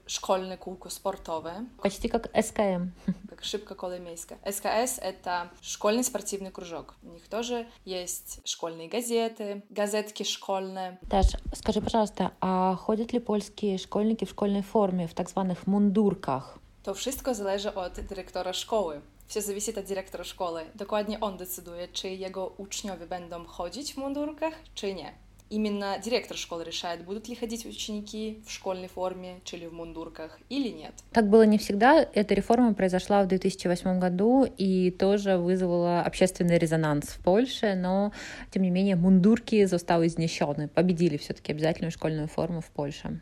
школьное 0.07 0.57
кулку 0.57 0.89
спортовое. 0.89 1.67
Почти 1.81 2.07
как 2.07 2.29
СКМ. 2.35 2.91
Как 3.29 3.43
шибко 3.43 3.75
колымейска. 3.75 4.37
СКС— 4.49 4.97
это 5.01 5.49
школьный 5.61 6.03
спортивный 6.03 6.51
кружок. 6.51 6.95
У 7.03 7.09
них 7.09 7.27
тоже 7.27 7.67
есть 7.83 8.39
школьные 8.45 8.87
газеты, 8.87 9.63
газетки 9.69 10.23
школьные. 10.23 10.99
Даш, 11.01 11.27
скажи, 11.53 11.81
пожалуйста, 11.81 12.31
а 12.39 12.75
ходят 12.75 13.11
ли 13.11 13.19
польские 13.19 13.77
школьники 13.77 14.23
в 14.23 14.29
школьной 14.29 14.61
форме, 14.61 15.07
в 15.07 15.13
так 15.13 15.29
званых 15.29 15.67
мундурках? 15.67 16.59
To 16.83 16.93
wszystko 16.93 17.33
zależy 17.33 17.75
od 17.75 17.93
dyrektora 17.99 18.53
szkoły. 18.53 19.01
Все 19.27 19.41
зависит 19.41 19.77
от 19.77 19.85
директора 19.85 20.23
школы. 20.23 20.61
Dokładnie 20.75 21.19
on 21.19 21.37
decyduje, 21.37 21.87
czy 21.87 22.09
jego 22.09 22.47
uczniowie 22.57 23.07
będą 23.07 23.45
chodzić 23.45 23.93
w 23.93 23.97
mundurkach, 23.97 24.53
czy 24.75 24.93
nie. 24.93 25.25
Именно 25.51 25.99
директор 26.03 26.37
школы 26.37 26.63
решает, 26.63 27.05
будут 27.05 27.27
ли 27.27 27.35
ходить 27.35 27.65
ученики 27.65 28.41
в 28.47 28.51
школьной 28.51 28.87
форме, 28.87 29.41
или 29.53 29.67
в 29.67 29.73
мундурках, 29.73 30.39
или 30.49 30.69
нет. 30.69 30.93
Так 31.11 31.29
было 31.29 31.43
не 31.43 31.59
всегда. 31.59 32.01
Эта 32.01 32.33
реформа 32.33 32.73
произошла 32.73 33.23
в 33.23 33.27
2008 33.27 33.99
году 33.99 34.47
и 34.57 34.89
тоже 34.89 35.37
вызвала 35.37 36.01
общественный 36.01 36.57
резонанс 36.57 37.09
в 37.09 37.19
Польше, 37.19 37.75
но, 37.75 38.11
тем 38.49 38.63
не 38.63 38.71
менее, 38.71 38.95
мундурки 38.95 39.65
zostały 39.65 40.07
изнесены, 40.07 40.67
победили 40.67 41.17
все-таки 41.17 41.51
обязательную 41.51 41.91
школьную 41.91 42.27
форму 42.27 42.61
в 42.61 42.71
Польше. 42.71 43.21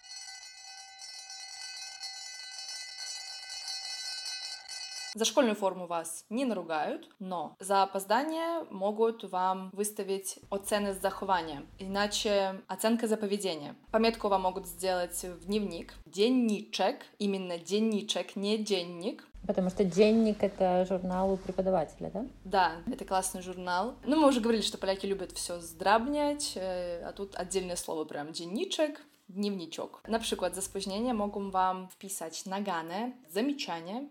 За 5.16 5.26
школьную 5.26 5.56
форму 5.56 5.86
вас 5.86 6.26
не 6.30 6.44
наругают, 6.44 7.08
но 7.20 7.56
за 7.60 7.84
опоздание 7.84 8.66
могут 8.72 9.24
вам 9.24 9.70
выставить 9.72 10.40
оцены 10.50 10.94
захования, 10.94 11.64
иначе 11.78 12.62
оценка 12.68 13.08
за 13.08 13.16
поведение. 13.16 13.76
Пометку 13.92 14.28
вам 14.28 14.42
могут 14.42 14.68
сделать 14.68 15.24
в 15.24 15.46
дневник, 15.46 15.94
денничек, 16.08 17.06
именно 17.20 17.60
денничек, 17.60 18.36
не 18.36 18.58
денник, 18.58 19.24
Потому 19.46 19.70
что 19.70 19.84
денник— 19.84 20.38
это 20.42 20.86
журнал 20.86 21.34
у 21.34 21.38
преподавателя, 21.38 22.10
да? 22.12 22.26
Да, 22.46 22.72
это 22.90 23.04
классный 23.04 23.42
журнал. 23.42 23.96
Ну, 24.06 24.16
мы 24.16 24.30
уже 24.30 24.40
говорили, 24.40 24.62
что 24.62 24.78
поляки 24.78 25.06
любят 25.06 25.34
все 25.34 25.60
здрабнять, 25.60 26.54
э, 26.56 27.04
а 27.04 27.12
тут 27.12 27.36
отдельное 27.36 27.76
слово 27.76 28.06
прям 28.06 28.32
«денничек», 28.32 29.02
дневничок. 29.28 30.04
На 30.08 30.20
przykład 30.20 30.56
za 30.56 30.62
spóźnienie 30.62 31.14
mogą 31.14 31.52
Wam 31.52 31.88
wpisać 31.88 32.46
nagane, 32.46 33.12
замечание. 33.30 34.08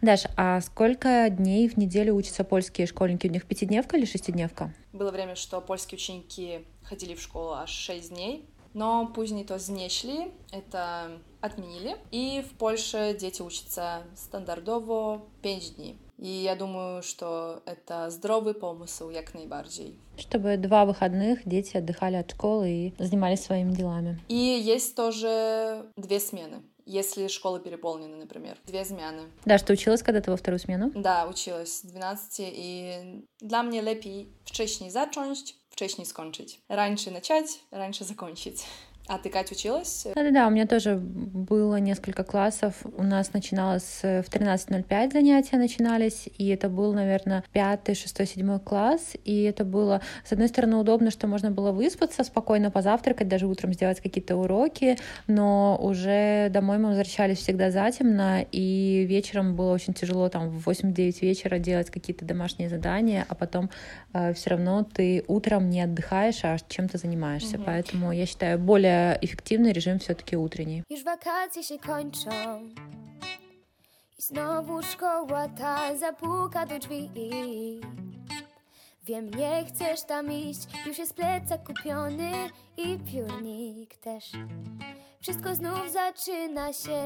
Даш, 0.00 0.24
а 0.36 0.60
сколько 0.60 1.28
дней 1.28 1.68
в 1.68 1.76
неделю 1.76 2.14
учатся 2.14 2.44
польские 2.44 2.86
школьники? 2.86 3.26
У 3.26 3.30
них 3.30 3.46
пятидневка 3.46 3.96
или 3.96 4.04
шестидневка? 4.04 4.72
Было 4.92 5.10
время, 5.10 5.34
что 5.34 5.60
польские 5.60 5.96
ученики 5.96 6.66
ходили 6.84 7.14
в 7.14 7.20
школу 7.20 7.52
аж 7.52 7.70
6 7.70 8.10
дней, 8.10 8.44
но 8.74 9.10
później 9.14 9.44
to 9.44 9.58
znieśli, 9.58 10.30
это 10.52 11.10
отменили, 11.40 11.96
и 12.12 12.42
в 12.42 12.56
Польше 12.58 13.16
дети 13.18 13.42
учатся 13.42 14.02
стандартово 14.14 15.22
5 15.42 15.76
дней. 15.76 15.98
И 16.18 16.28
я 16.28 16.56
думаю, 16.56 17.02
что 17.02 17.62
это 17.64 18.10
здоровый 18.10 18.54
помысл, 18.54 19.10
як 19.10 19.34
наибарджей. 19.34 19.98
Чтобы 20.16 20.56
два 20.56 20.84
выходных 20.84 21.40
дети 21.44 21.76
отдыхали 21.76 22.16
от 22.16 22.30
школы 22.30 22.68
и 22.68 22.94
занимались 22.98 23.42
своими 23.42 23.72
делами. 23.72 24.18
И 24.28 24.34
есть 24.34 24.96
тоже 24.96 25.86
две 25.96 26.18
смены 26.18 26.62
если 26.88 27.28
школа 27.28 27.60
переполнена, 27.60 28.16
например. 28.16 28.58
Две 28.66 28.84
смены. 28.84 29.30
Да, 29.44 29.58
что 29.58 29.74
училась 29.74 30.02
когда-то 30.02 30.30
во 30.30 30.36
вторую 30.36 30.58
смену? 30.58 30.90
Да, 30.94 31.26
училась 31.26 31.82
12, 31.82 32.40
и 32.40 33.22
для 33.40 33.62
mnie 33.62 33.82
lepiej 33.82 34.28
wcześniej 34.44 34.90
zacząć, 34.90 35.54
wcześniej 35.70 36.06
skończyć. 36.06 36.60
Раньше 36.68 37.10
начать, 37.10 37.60
раньше 37.70 38.04
закончить. 38.04 38.64
А 39.08 39.16
ты, 39.16 39.30
Катя, 39.30 39.54
училась? 39.54 40.06
Да-да-да, 40.14 40.46
у 40.48 40.50
меня 40.50 40.66
тоже 40.66 40.96
было 40.96 41.76
несколько 41.76 42.24
классов. 42.24 42.74
У 42.98 43.02
нас 43.02 43.32
начиналось 43.32 44.00
в 44.02 44.26
13.05 44.28 45.12
занятия 45.12 45.56
начинались, 45.56 46.28
и 46.36 46.48
это 46.48 46.68
был, 46.68 46.92
наверное, 46.92 47.42
пятый, 47.52 47.94
шестой, 47.94 48.26
седьмой 48.26 48.60
класс. 48.60 49.14
И 49.24 49.44
это 49.44 49.64
было, 49.64 50.02
с 50.26 50.32
одной 50.32 50.48
стороны, 50.48 50.76
удобно, 50.76 51.10
что 51.10 51.26
можно 51.26 51.50
было 51.50 51.72
выспаться, 51.72 52.22
спокойно 52.22 52.70
позавтракать, 52.70 53.28
даже 53.28 53.46
утром 53.46 53.72
сделать 53.72 53.98
какие-то 54.02 54.36
уроки, 54.36 54.98
но 55.26 55.78
уже 55.80 56.50
домой 56.50 56.76
мы 56.76 56.88
возвращались 56.90 57.38
всегда 57.38 57.70
затемно, 57.70 58.44
и 58.52 59.06
вечером 59.08 59.56
было 59.56 59.72
очень 59.72 59.94
тяжело 59.94 60.28
там 60.28 60.50
в 60.50 60.68
8-9 60.68 61.22
вечера 61.22 61.58
делать 61.58 61.90
какие-то 61.90 62.26
домашние 62.26 62.68
задания, 62.68 63.24
а 63.26 63.34
потом 63.34 63.70
э, 64.12 64.34
все 64.34 64.50
равно 64.50 64.84
ты 64.84 65.24
утром 65.28 65.70
не 65.70 65.80
отдыхаешь, 65.80 66.40
а 66.42 66.58
чем-то 66.68 66.98
занимаешься. 66.98 67.56
Mm-hmm. 67.56 67.62
Поэтому 67.64 68.12
я 68.12 68.26
считаю, 68.26 68.58
более 68.58 68.97
efektywny 69.21 69.73
reżim 69.73 69.99
все-таки 69.99 70.37
утренний. 70.37 70.83
Już 70.89 71.03
wakacje 71.03 71.63
się 71.63 71.79
kończą 71.79 72.29
i 74.17 74.21
znowu 74.21 74.83
szkoła 74.83 75.47
ta 75.47 75.97
zapuka 75.97 76.65
do 76.65 76.79
drzwi. 76.79 77.09
Wiem, 79.03 79.29
nie 79.29 79.65
chcesz 79.65 80.03
tam 80.03 80.31
iść, 80.31 80.59
już 80.85 80.97
jest 80.97 81.13
plecak 81.13 81.63
kupiony 81.63 82.31
i 82.77 82.99
piórnik 82.99 83.97
też. 83.97 84.31
Wszystko 85.21 85.55
znów 85.55 85.91
zaczyna 85.91 86.73
się. 86.73 87.01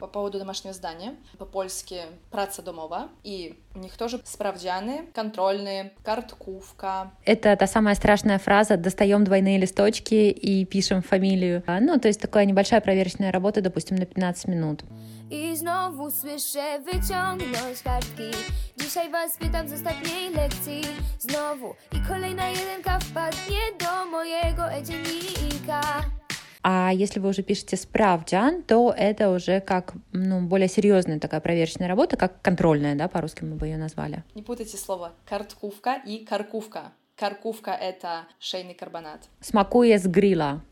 По 0.00 0.06
поводу 0.06 0.38
домашнего 0.38 0.74
здания. 0.74 1.14
По-польски 1.38 2.02
праца 2.30 2.62
домова. 2.62 3.08
И 3.24 3.58
у 3.74 3.78
них 3.78 3.96
тоже 3.96 4.20
справдяны, 4.24 5.06
контрольные, 5.14 5.92
карткувка. 6.02 7.10
Это 7.24 7.56
та 7.56 7.66
самая 7.66 7.94
страшная 7.94 8.38
фраза 8.38 8.76
«достаем 8.76 9.24
двойные 9.24 9.58
листочки 9.58 10.30
и 10.30 10.64
пишем 10.64 11.02
фамилию». 11.02 11.62
А, 11.66 11.80
ну, 11.80 11.98
то 11.98 12.08
есть 12.08 12.20
такая 12.20 12.44
небольшая 12.44 12.80
проверочная 12.80 13.32
работа, 13.32 13.60
допустим, 13.60 13.96
на 13.96 14.06
15 14.06 14.48
минут. 14.48 14.84
I 15.30 15.56
znowu 15.56 16.10
słyszę 16.10 16.80
wyciągnąć 16.80 17.82
kartki 17.84 18.30
Dzisiaj 18.76 19.10
was 19.10 19.36
pytam 19.36 19.68
z 19.68 19.72
ostatniej 19.72 20.30
lekcji 20.34 20.82
Znowu 21.18 21.74
i 21.92 22.08
kolejna 22.08 22.48
jedynka 22.48 22.98
wpadnie 22.98 23.58
do 23.78 24.10
mojego 24.10 24.62
dziennika 24.84 25.80
А 26.62 26.90
если 26.92 27.20
вы 27.20 27.30
уже 27.30 27.42
пишете 27.42 27.76
справджан, 27.76 28.62
то 28.62 28.94
это 28.96 29.30
уже 29.30 29.60
как 29.60 29.94
ну, 30.12 30.40
более 30.42 30.68
серьезная 30.68 31.18
такая 31.20 31.40
проверочная 31.40 31.88
работа, 31.88 32.16
как 32.16 32.40
контрольная, 32.42 32.94
да, 32.94 33.08
по-русски 33.08 33.44
мы 33.44 33.56
бы 33.56 33.66
ее 33.66 33.76
назвали. 33.76 34.24
Не 34.34 34.42
путайте 34.42 34.76
слово 34.76 35.12
карткувка 35.24 36.00
и 36.04 36.24
каркувка. 36.24 36.92
Каркувка— 37.16 37.70
это 37.80 38.28
шейный 38.38 38.74
карбонат. 38.74 39.28
Смакуя 39.40 39.98
с 39.98 40.06
грила. 40.06 40.62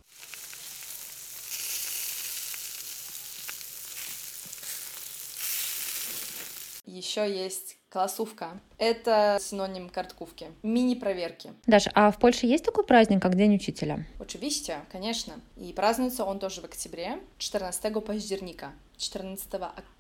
Еще 6.97 7.31
есть 7.31 7.77
классувка. 7.91 8.59
Это 8.79 9.37
синоним 9.39 9.91
карткувки. 9.91 10.47
Мини-проверки. 10.63 11.53
Даша, 11.67 11.91
а 11.95 12.11
в 12.11 12.19
Польше 12.19 12.47
есть 12.47 12.65
такой 12.65 12.85
праздник, 12.85 13.21
как 13.21 13.35
День 13.35 13.57
учителя? 13.57 14.07
Oczywiście, 14.19 14.81
конечно. 14.91 15.35
И 15.59 15.75
празднуется 15.75 16.25
он 16.25 16.39
тоже 16.39 16.63
в 16.63 16.65
октябре, 16.65 17.19
14 17.37 17.93
паździernika. 17.93 18.71
14 18.97 19.47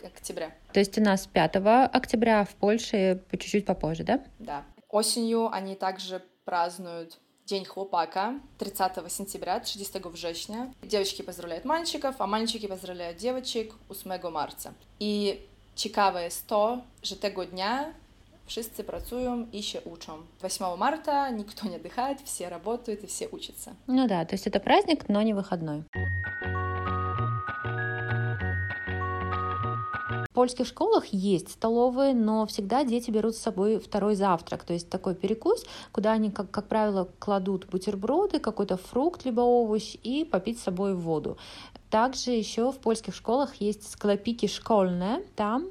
октября. 0.02 0.54
То 0.72 0.80
есть 0.80 0.96
у 0.96 1.02
нас 1.02 1.26
5 1.26 1.56
октября, 1.92 2.46
в 2.46 2.54
Польше 2.54 3.22
по 3.30 3.36
чуть-чуть 3.36 3.66
попозже, 3.66 4.02
да? 4.02 4.24
Да. 4.38 4.64
Осенью 4.88 5.52
они 5.52 5.74
также 5.74 6.22
празднуют 6.46 7.18
День 7.44 7.66
хлопака 7.66 8.40
30 8.58 9.12
сентября, 9.12 9.60
30 9.60 9.96
września. 10.06 10.72
Девочки 10.82 11.20
поздравляют 11.20 11.66
мальчиков, 11.66 12.14
а 12.18 12.26
мальчики 12.26 12.66
поздравляют 12.66 13.18
девочек 13.18 13.74
8 13.88 14.30
марта. 14.30 14.72
И 14.98 15.46
Ciekawe 15.76 16.22
jest 16.22 16.46
to, 16.46 16.78
że 17.02 17.16
tego 17.16 17.44
dnia 17.44 17.84
wszyscy 18.46 18.84
pracują 18.84 19.46
i 19.52 19.62
się 19.62 19.80
uczą. 19.80 20.12
8 20.42 20.78
марта 20.78 21.30
никто 21.30 21.68
не 21.68 21.76
отдыхает, 21.76 22.16
все 22.24 22.48
работают 22.48 23.04
и 23.04 23.06
все 23.06 23.28
учатся. 23.28 23.74
Ну 23.86 24.08
да, 24.08 24.24
то 24.24 24.34
есть 24.34 24.46
это 24.46 24.58
праздник, 24.58 25.08
но 25.10 25.22
не 25.22 25.34
выходной. 25.34 25.82
В 30.30 30.34
польских 30.36 30.66
школах 30.66 31.06
есть 31.12 31.50
столовые, 31.50 32.14
но 32.14 32.46
всегда 32.46 32.84
дети 32.84 33.10
берут 33.10 33.36
с 33.36 33.40
собой 33.40 33.78
второй 33.78 34.14
завтрак, 34.14 34.64
то 34.64 34.72
есть 34.72 34.88
такой 34.90 35.14
перекус, 35.14 35.64
куда 35.92 36.12
они, 36.12 36.30
как, 36.30 36.50
как 36.50 36.68
правило, 36.68 37.08
кладут 37.18 37.66
бутерброды, 37.66 38.38
какой-то 38.38 38.76
фрукт 38.76 39.24
либо 39.24 39.40
овощ 39.40 39.96
и 40.02 40.24
попить 40.24 40.58
с 40.58 40.62
собой 40.62 40.94
воду. 40.94 41.36
Также 41.90 42.32
еще 42.32 42.72
в 42.72 42.78
польских 42.78 43.14
школах 43.14 43.56
есть 43.56 43.90
склопики 43.90 44.46
школьные. 44.46 45.22
Там 45.36 45.68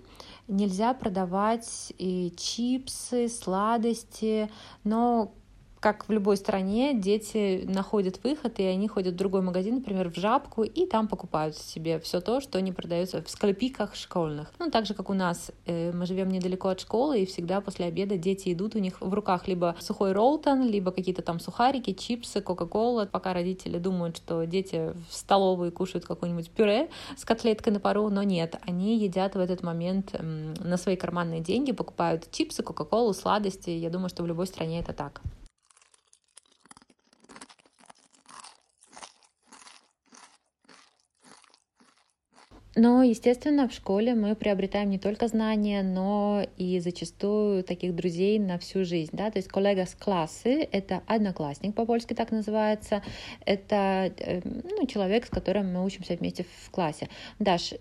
нельзя 0.47 0.93
продавать 0.93 1.93
и 1.97 2.33
чипсы, 2.37 3.27
сладости, 3.27 4.49
но 4.83 5.33
как 5.85 6.07
в 6.07 6.11
любой 6.11 6.35
стране, 6.35 6.95
дети 6.95 7.63
находят 7.67 8.19
выход, 8.23 8.59
и 8.59 8.63
они 8.63 8.87
ходят 8.87 9.13
в 9.13 9.17
другой 9.17 9.41
магазин, 9.41 9.75
например, 9.75 10.09
в 10.09 10.15
Жабку, 10.15 10.63
и 10.63 10.87
там 10.87 11.07
покупают 11.07 11.55
себе 11.55 11.99
все 11.99 12.21
то, 12.21 12.41
что 12.41 12.59
не 12.59 12.71
продается 12.71 13.21
в 13.21 13.29
склепиках 13.29 13.93
школьных. 13.93 14.51
Ну, 14.57 14.71
так 14.71 14.87
же, 14.87 14.95
как 14.95 15.11
у 15.11 15.13
нас, 15.13 15.51
э, 15.67 15.91
мы 15.91 16.07
живем 16.07 16.29
недалеко 16.29 16.69
от 16.69 16.79
школы, 16.79 17.19
и 17.19 17.27
всегда 17.27 17.61
после 17.61 17.85
обеда 17.85 18.17
дети 18.17 18.51
идут, 18.51 18.73
у 18.73 18.79
них 18.79 18.99
в 18.99 19.13
руках 19.13 19.47
либо 19.47 19.75
сухой 19.79 20.13
роллтон, 20.13 20.63
либо 20.63 20.89
какие-то 20.89 21.21
там 21.21 21.39
сухарики, 21.39 21.93
чипсы, 21.93 22.41
кока-кола, 22.41 23.05
пока 23.05 23.33
родители 23.33 23.77
думают, 23.77 24.17
что 24.17 24.43
дети 24.45 24.91
в 25.07 25.13
столовой 25.13 25.69
кушают 25.69 26.05
какое-нибудь 26.05 26.49
пюре 26.49 26.89
с 27.15 27.25
котлеткой 27.25 27.73
на 27.73 27.79
пару, 27.79 28.09
но 28.09 28.23
нет, 28.23 28.55
они 28.65 28.97
едят 28.97 29.35
в 29.35 29.39
этот 29.39 29.61
момент 29.61 30.15
на 30.19 30.77
свои 30.77 30.95
карманные 30.95 31.41
деньги, 31.41 31.73
покупают 31.73 32.31
чипсы, 32.31 32.63
кока-колу, 32.63 33.13
сладости. 33.13 33.69
Я 33.69 33.91
думаю, 33.91 34.09
что 34.09 34.23
в 34.23 34.25
любой 34.25 34.47
стране 34.47 34.79
это 34.79 34.91
так. 34.91 35.21
Но, 42.75 43.03
естественно, 43.03 43.67
в 43.67 43.73
школе 43.73 44.15
мы 44.15 44.35
приобретаем 44.35 44.89
не 44.89 44.99
только 44.99 45.27
знания, 45.27 45.81
но 45.81 46.45
и 46.57 46.79
зачастую 46.79 47.63
таких 47.63 47.95
друзей 47.95 48.37
на 48.37 48.59
всю 48.59 48.83
жизнь. 48.83 49.11
Да? 49.13 49.31
То 49.31 49.39
есть 49.39 49.47
коллега 49.47 49.85
с 49.85 49.95
классы— 49.95 50.67
это 50.71 51.01
одноклассник, 51.07 51.73
по-польски 51.73 52.13
так 52.13 52.31
называется. 52.31 53.01
Это 53.45 54.13
э, 54.17 54.41
ну, 54.43 54.85
человек, 54.87 55.25
с 55.25 55.29
которым 55.29 55.73
мы 55.73 55.85
учимся 55.85 56.15
вместе 56.15 56.43
в 56.43 56.69
классе. 56.71 57.07
Даш, 57.39 57.73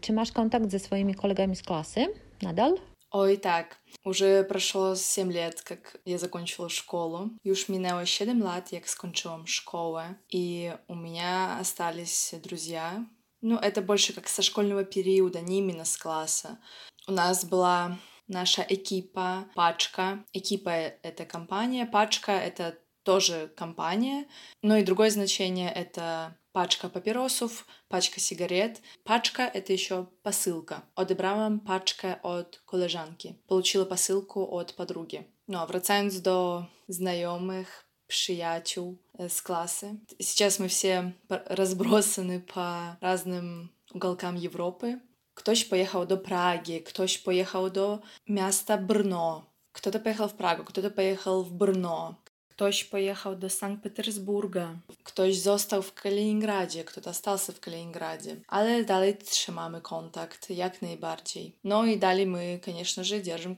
czy 0.00 0.12
masz 0.12 0.32
kontakt 0.32 0.70
ze 0.70 0.78
swoimi 0.78 1.14
kolegami 1.14 1.56
z 1.56 1.62
klasy? 1.62 2.06
Nadal? 2.42 2.78
Ой, 3.10 3.36
так. 3.38 3.78
Уже 4.04 4.44
прошло 4.44 4.94
7 4.94 5.32
лет, 5.32 5.62
как 5.62 5.96
я 6.04 6.18
закончила 6.18 6.68
школу. 6.68 7.30
И 7.42 7.50
уж 7.50 7.68
минуло 7.68 8.04
7 8.04 8.42
лет, 8.42 8.72
як 8.72 8.86
скончила 8.86 9.42
школу. 9.46 10.02
И 10.28 10.74
у 10.88 10.94
меня 10.94 11.58
остались 11.58 12.34
друзья, 12.42 13.06
ну, 13.40 13.56
это 13.56 13.82
больше 13.82 14.12
как 14.12 14.28
со 14.28 14.42
школьного 14.42 14.84
периода, 14.84 15.40
не 15.40 15.58
именно 15.58 15.84
с 15.84 15.96
класса. 15.96 16.58
У 17.06 17.12
нас 17.12 17.44
была 17.44 17.98
наша 18.26 18.64
экипа, 18.68 19.48
пачка. 19.54 20.24
Экипа— 20.32 20.70
это 21.02 21.24
компания, 21.24 21.86
пачка— 21.86 22.32
это 22.32 22.78
тоже 23.02 23.52
компания. 23.56 24.26
Но 24.62 24.76
и 24.76 24.84
другое 24.84 25.10
значение— 25.10 25.72
это 25.74 26.36
пачка 26.52 26.88
папиросов, 26.88 27.66
пачка 27.88 28.20
сигарет. 28.20 28.82
Пачка— 29.04 29.42
это 29.54 29.72
еще 29.72 30.08
посылка. 30.22 30.82
Odebrałam 30.94 31.60
пачка 31.60 32.20
от 32.22 32.60
коллежанки. 32.66 33.36
Получила 33.48 33.84
посылку 33.84 34.44
от 34.50 34.74
подруги. 34.74 35.26
Ну, 35.46 35.58
а 35.58 35.66
wracając 35.66 36.20
do 36.20 36.66
znajomych, 36.88 37.87
przyjaciół 38.08 38.96
z 39.28 39.42
klasy. 39.42 39.94
Сейчас 40.20 40.58
мы 40.58 40.68
все 40.68 41.12
разбросаны 41.28 42.40
по 42.40 42.96
разным 43.00 43.70
уголкам 43.94 44.36
Европы. 44.36 45.00
Ktoś 45.34 45.64
pojechał 45.64 46.06
do 46.06 46.16
Pragi, 46.16 46.82
ktoś 46.82 47.18
pojechał 47.18 47.70
do 47.70 47.98
miasta 48.28 48.78
Brno, 48.78 49.42
кто-то 49.72 50.00
поехал 50.00 50.28
в 50.28 50.34
Прагу, 50.34 50.64
кто-то 50.64 50.90
поехал 50.90 51.42
в 51.44 51.52
Brno, 51.52 52.14
ktoś 52.48 52.84
pojechał 52.84 53.36
do 53.36 53.46
Sankt-Petersburga, 53.46 54.74
ktoś 55.04 55.38
został 55.38 55.82
w 55.82 55.94
Kaliningradzie, 55.94 56.84
ktoś 56.84 57.06
остался 57.06 57.52
w 57.52 57.60
Kaliningradzie. 57.60 58.36
Ale 58.48 58.84
dalej 58.84 59.16
trzymamy 59.16 59.80
kontakt, 59.80 60.50
jak 60.50 60.82
najbardziej. 60.82 61.56
No 61.64 61.84
i 61.84 61.98
dalej 61.98 62.26
my, 62.26 62.60
конечно 62.64 63.04
же, 63.04 63.20
держим 63.20 63.54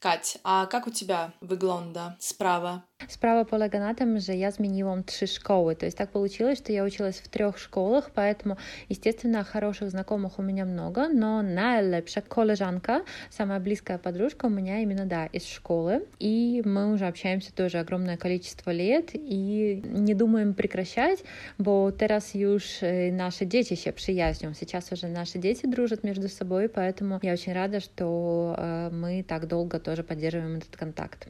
контакт. 0.00 0.32
Kać, 0.32 0.38
a 0.44 0.66
jak 0.72 0.86
u 0.86 0.90
Ciebie 0.90 1.30
wygląda 1.42 2.16
sprawa? 2.18 2.87
Sprawa 3.08 3.44
polega 3.44 3.78
na 3.80 3.94
tym, 3.94 4.20
że 4.20 4.36
ja 4.36 4.50
zmieniłam 4.50 5.04
trzy 5.04 5.26
szkoły. 5.26 5.76
To 5.76 5.86
есть 5.86 5.98
так 5.98 6.10
получилось, 6.10 6.58
что 6.58 6.72
я 6.72 6.84
училась 6.84 7.20
в 7.20 7.28
трех 7.28 7.58
школах, 7.58 8.10
поэтому, 8.14 8.56
естественно, 8.88 9.44
хороших 9.44 9.90
знакомых 9.90 10.38
у 10.38 10.42
меня 10.42 10.64
много, 10.64 11.08
но 11.08 11.42
наилепшая 11.42 12.24
коллежанка, 12.28 13.02
самая 13.30 13.60
близкая 13.60 13.98
подружка 13.98 14.46
у 14.46 14.50
меня 14.50 14.80
именно, 14.82 15.06
да, 15.06 15.26
из 15.26 15.46
школы. 15.46 16.06
И 16.18 16.62
мы 16.64 16.92
уже 16.92 17.06
общаемся 17.06 17.54
тоже 17.54 17.78
огромное 17.78 18.16
количество 18.16 18.70
лет 18.70 19.10
и 19.14 19.82
не 19.84 20.14
думаем 20.14 20.54
прекращать, 20.54 21.24
bo 21.58 21.92
teraz 21.92 22.34
już 22.34 22.80
наши 23.12 23.46
дети 23.46 23.74
się 23.76 23.92
przyjaźnią. 23.92 24.54
Сейчас 24.54 24.92
уже 24.92 25.08
наши 25.08 25.38
дети 25.38 25.66
дружат 25.66 26.04
между 26.04 26.28
собой, 26.28 26.68
поэтому 26.68 27.20
я 27.22 27.32
очень 27.32 27.52
рада, 27.54 27.80
что 27.80 28.90
мы 28.92 29.22
так 29.22 29.46
долго 29.46 29.78
тоже 29.78 30.02
поддерживаем 30.02 30.56
этот 30.56 30.76
контакт. 30.76 31.28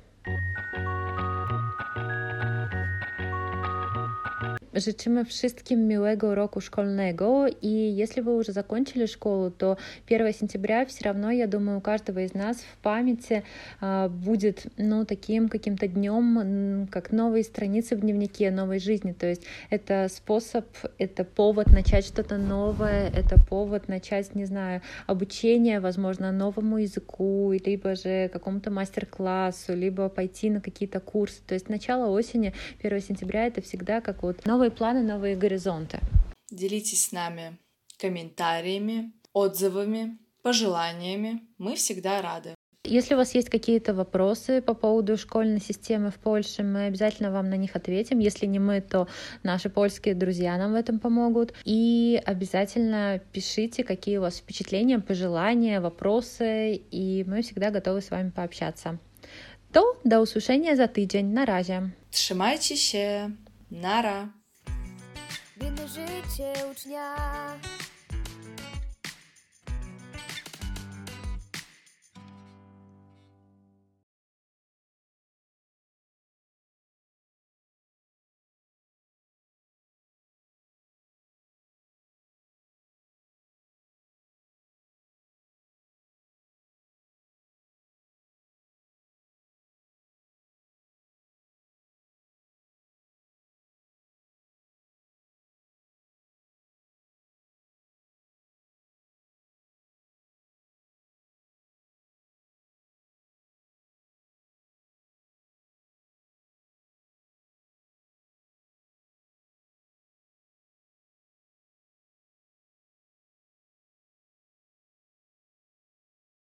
Życzymy 4.79 5.25
wszystkim 5.25 5.89
miłego 5.89 6.35
roku 6.35 6.61
школьного, 6.61 7.49
и 7.49 7.69
если 7.69 8.21
вы 8.21 8.37
уже 8.37 8.53
закончили 8.53 9.07
школу, 9.07 9.51
то 9.51 9.77
1 10.09 10.33
сентября 10.33 10.87
все 10.87 11.05
равно, 11.05 11.33
я 11.33 11.47
думаю, 11.47 11.79
у 11.79 11.81
каждого 11.81 12.21
из 12.21 12.35
нас 12.35 12.59
в 12.59 12.77
памяти 12.83 13.43
будет, 14.09 14.67
ну, 14.77 15.05
таким 15.05 15.49
каким-то 15.49 15.89
днем, 15.89 16.87
как 16.93 17.11
новые 17.11 17.43
страницы 17.43 17.97
в 17.97 18.01
дневнике 18.01 18.51
новой 18.51 18.79
жизни, 18.79 19.13
то 19.13 19.27
есть 19.27 19.43
это 19.71 20.09
способ, 20.09 20.65
это 20.99 21.25
повод 21.25 21.67
начать 21.67 22.05
что-то 22.07 22.37
новое, 22.37 23.11
это 23.11 23.37
повод 23.49 23.89
начать, 23.89 24.35
не 24.37 24.45
знаю, 24.45 24.83
обучение, 25.07 25.81
возможно, 25.81 26.31
новому 26.31 26.79
языку, 26.79 27.53
либо 27.65 27.97
же 27.97 28.29
какому-то 28.29 28.71
мастер-классу, 28.71 29.75
либо 29.75 30.09
пойти 30.09 30.51
на 30.51 30.61
какие-то 30.61 31.01
курсы, 31.01 31.41
то 31.47 31.55
есть 31.55 31.69
начало 31.69 32.11
осени, 32.11 32.55
1 32.81 33.01
сентября, 33.01 33.47
это 33.47 33.61
всегда 33.61 34.01
как 34.01 34.23
вот 34.23 34.47
новые 34.69 34.77
планы, 34.77 35.03
новые 35.03 35.37
горизонты. 35.37 35.99
делитесь 36.51 37.05
с 37.05 37.13
нами 37.13 37.57
комментариями, 37.99 39.13
отзывами, 39.33 40.19
пожеланиями. 40.43 41.41
Мы 41.59 41.75
всегда 41.75 42.23
рады. 42.23 42.55
Если 42.85 43.15
у 43.15 43.17
вас 43.17 43.35
есть 43.35 43.51
какие-то 43.51 43.93
вопросы 43.95 44.63
по 44.63 44.75
поводу 44.75 45.17
школьной 45.17 45.61
системы 45.61 46.11
в 46.11 46.15
Польше, 46.15 46.63
мы 46.63 46.87
обязательно 46.87 47.31
вам 47.31 47.51
на 47.51 47.57
них 47.57 47.77
ответим. 47.77 48.19
Если 48.21 48.47
не 48.47 48.59
мы, 48.59 48.81
то 48.81 49.09
наши 49.43 49.69
польские 49.69 50.15
друзья 50.15 50.57
нам 50.59 50.73
в 50.73 50.77
этом 50.77 50.99
помогут. 50.99 51.55
И 51.65 52.21
обязательно 52.27 53.21
пишите, 53.33 53.85
какие 53.85 54.19
у 54.19 54.23
вас 54.23 54.39
впечатления, 54.39 54.99
пожелания, 55.01 55.81
вопросы, 55.81 56.75
и 56.75 57.25
мы 57.27 57.43
всегда 57.43 57.71
готовы 57.71 58.01
с 58.01 58.11
вами 58.11 58.31
пообщаться. 58.31 58.99
То 59.73 59.83
до 60.05 60.21
usłyszenia 60.21 60.77
za 60.77 60.89
tydzień. 60.89 61.27
Na 61.27 61.45
razie. 61.45 61.91
Trzymajcie 62.11 62.77
się. 62.77 63.31
Nara. 63.71 64.38
Biedne 65.59 65.89
życie 65.89 66.53
ucznia 66.71 67.15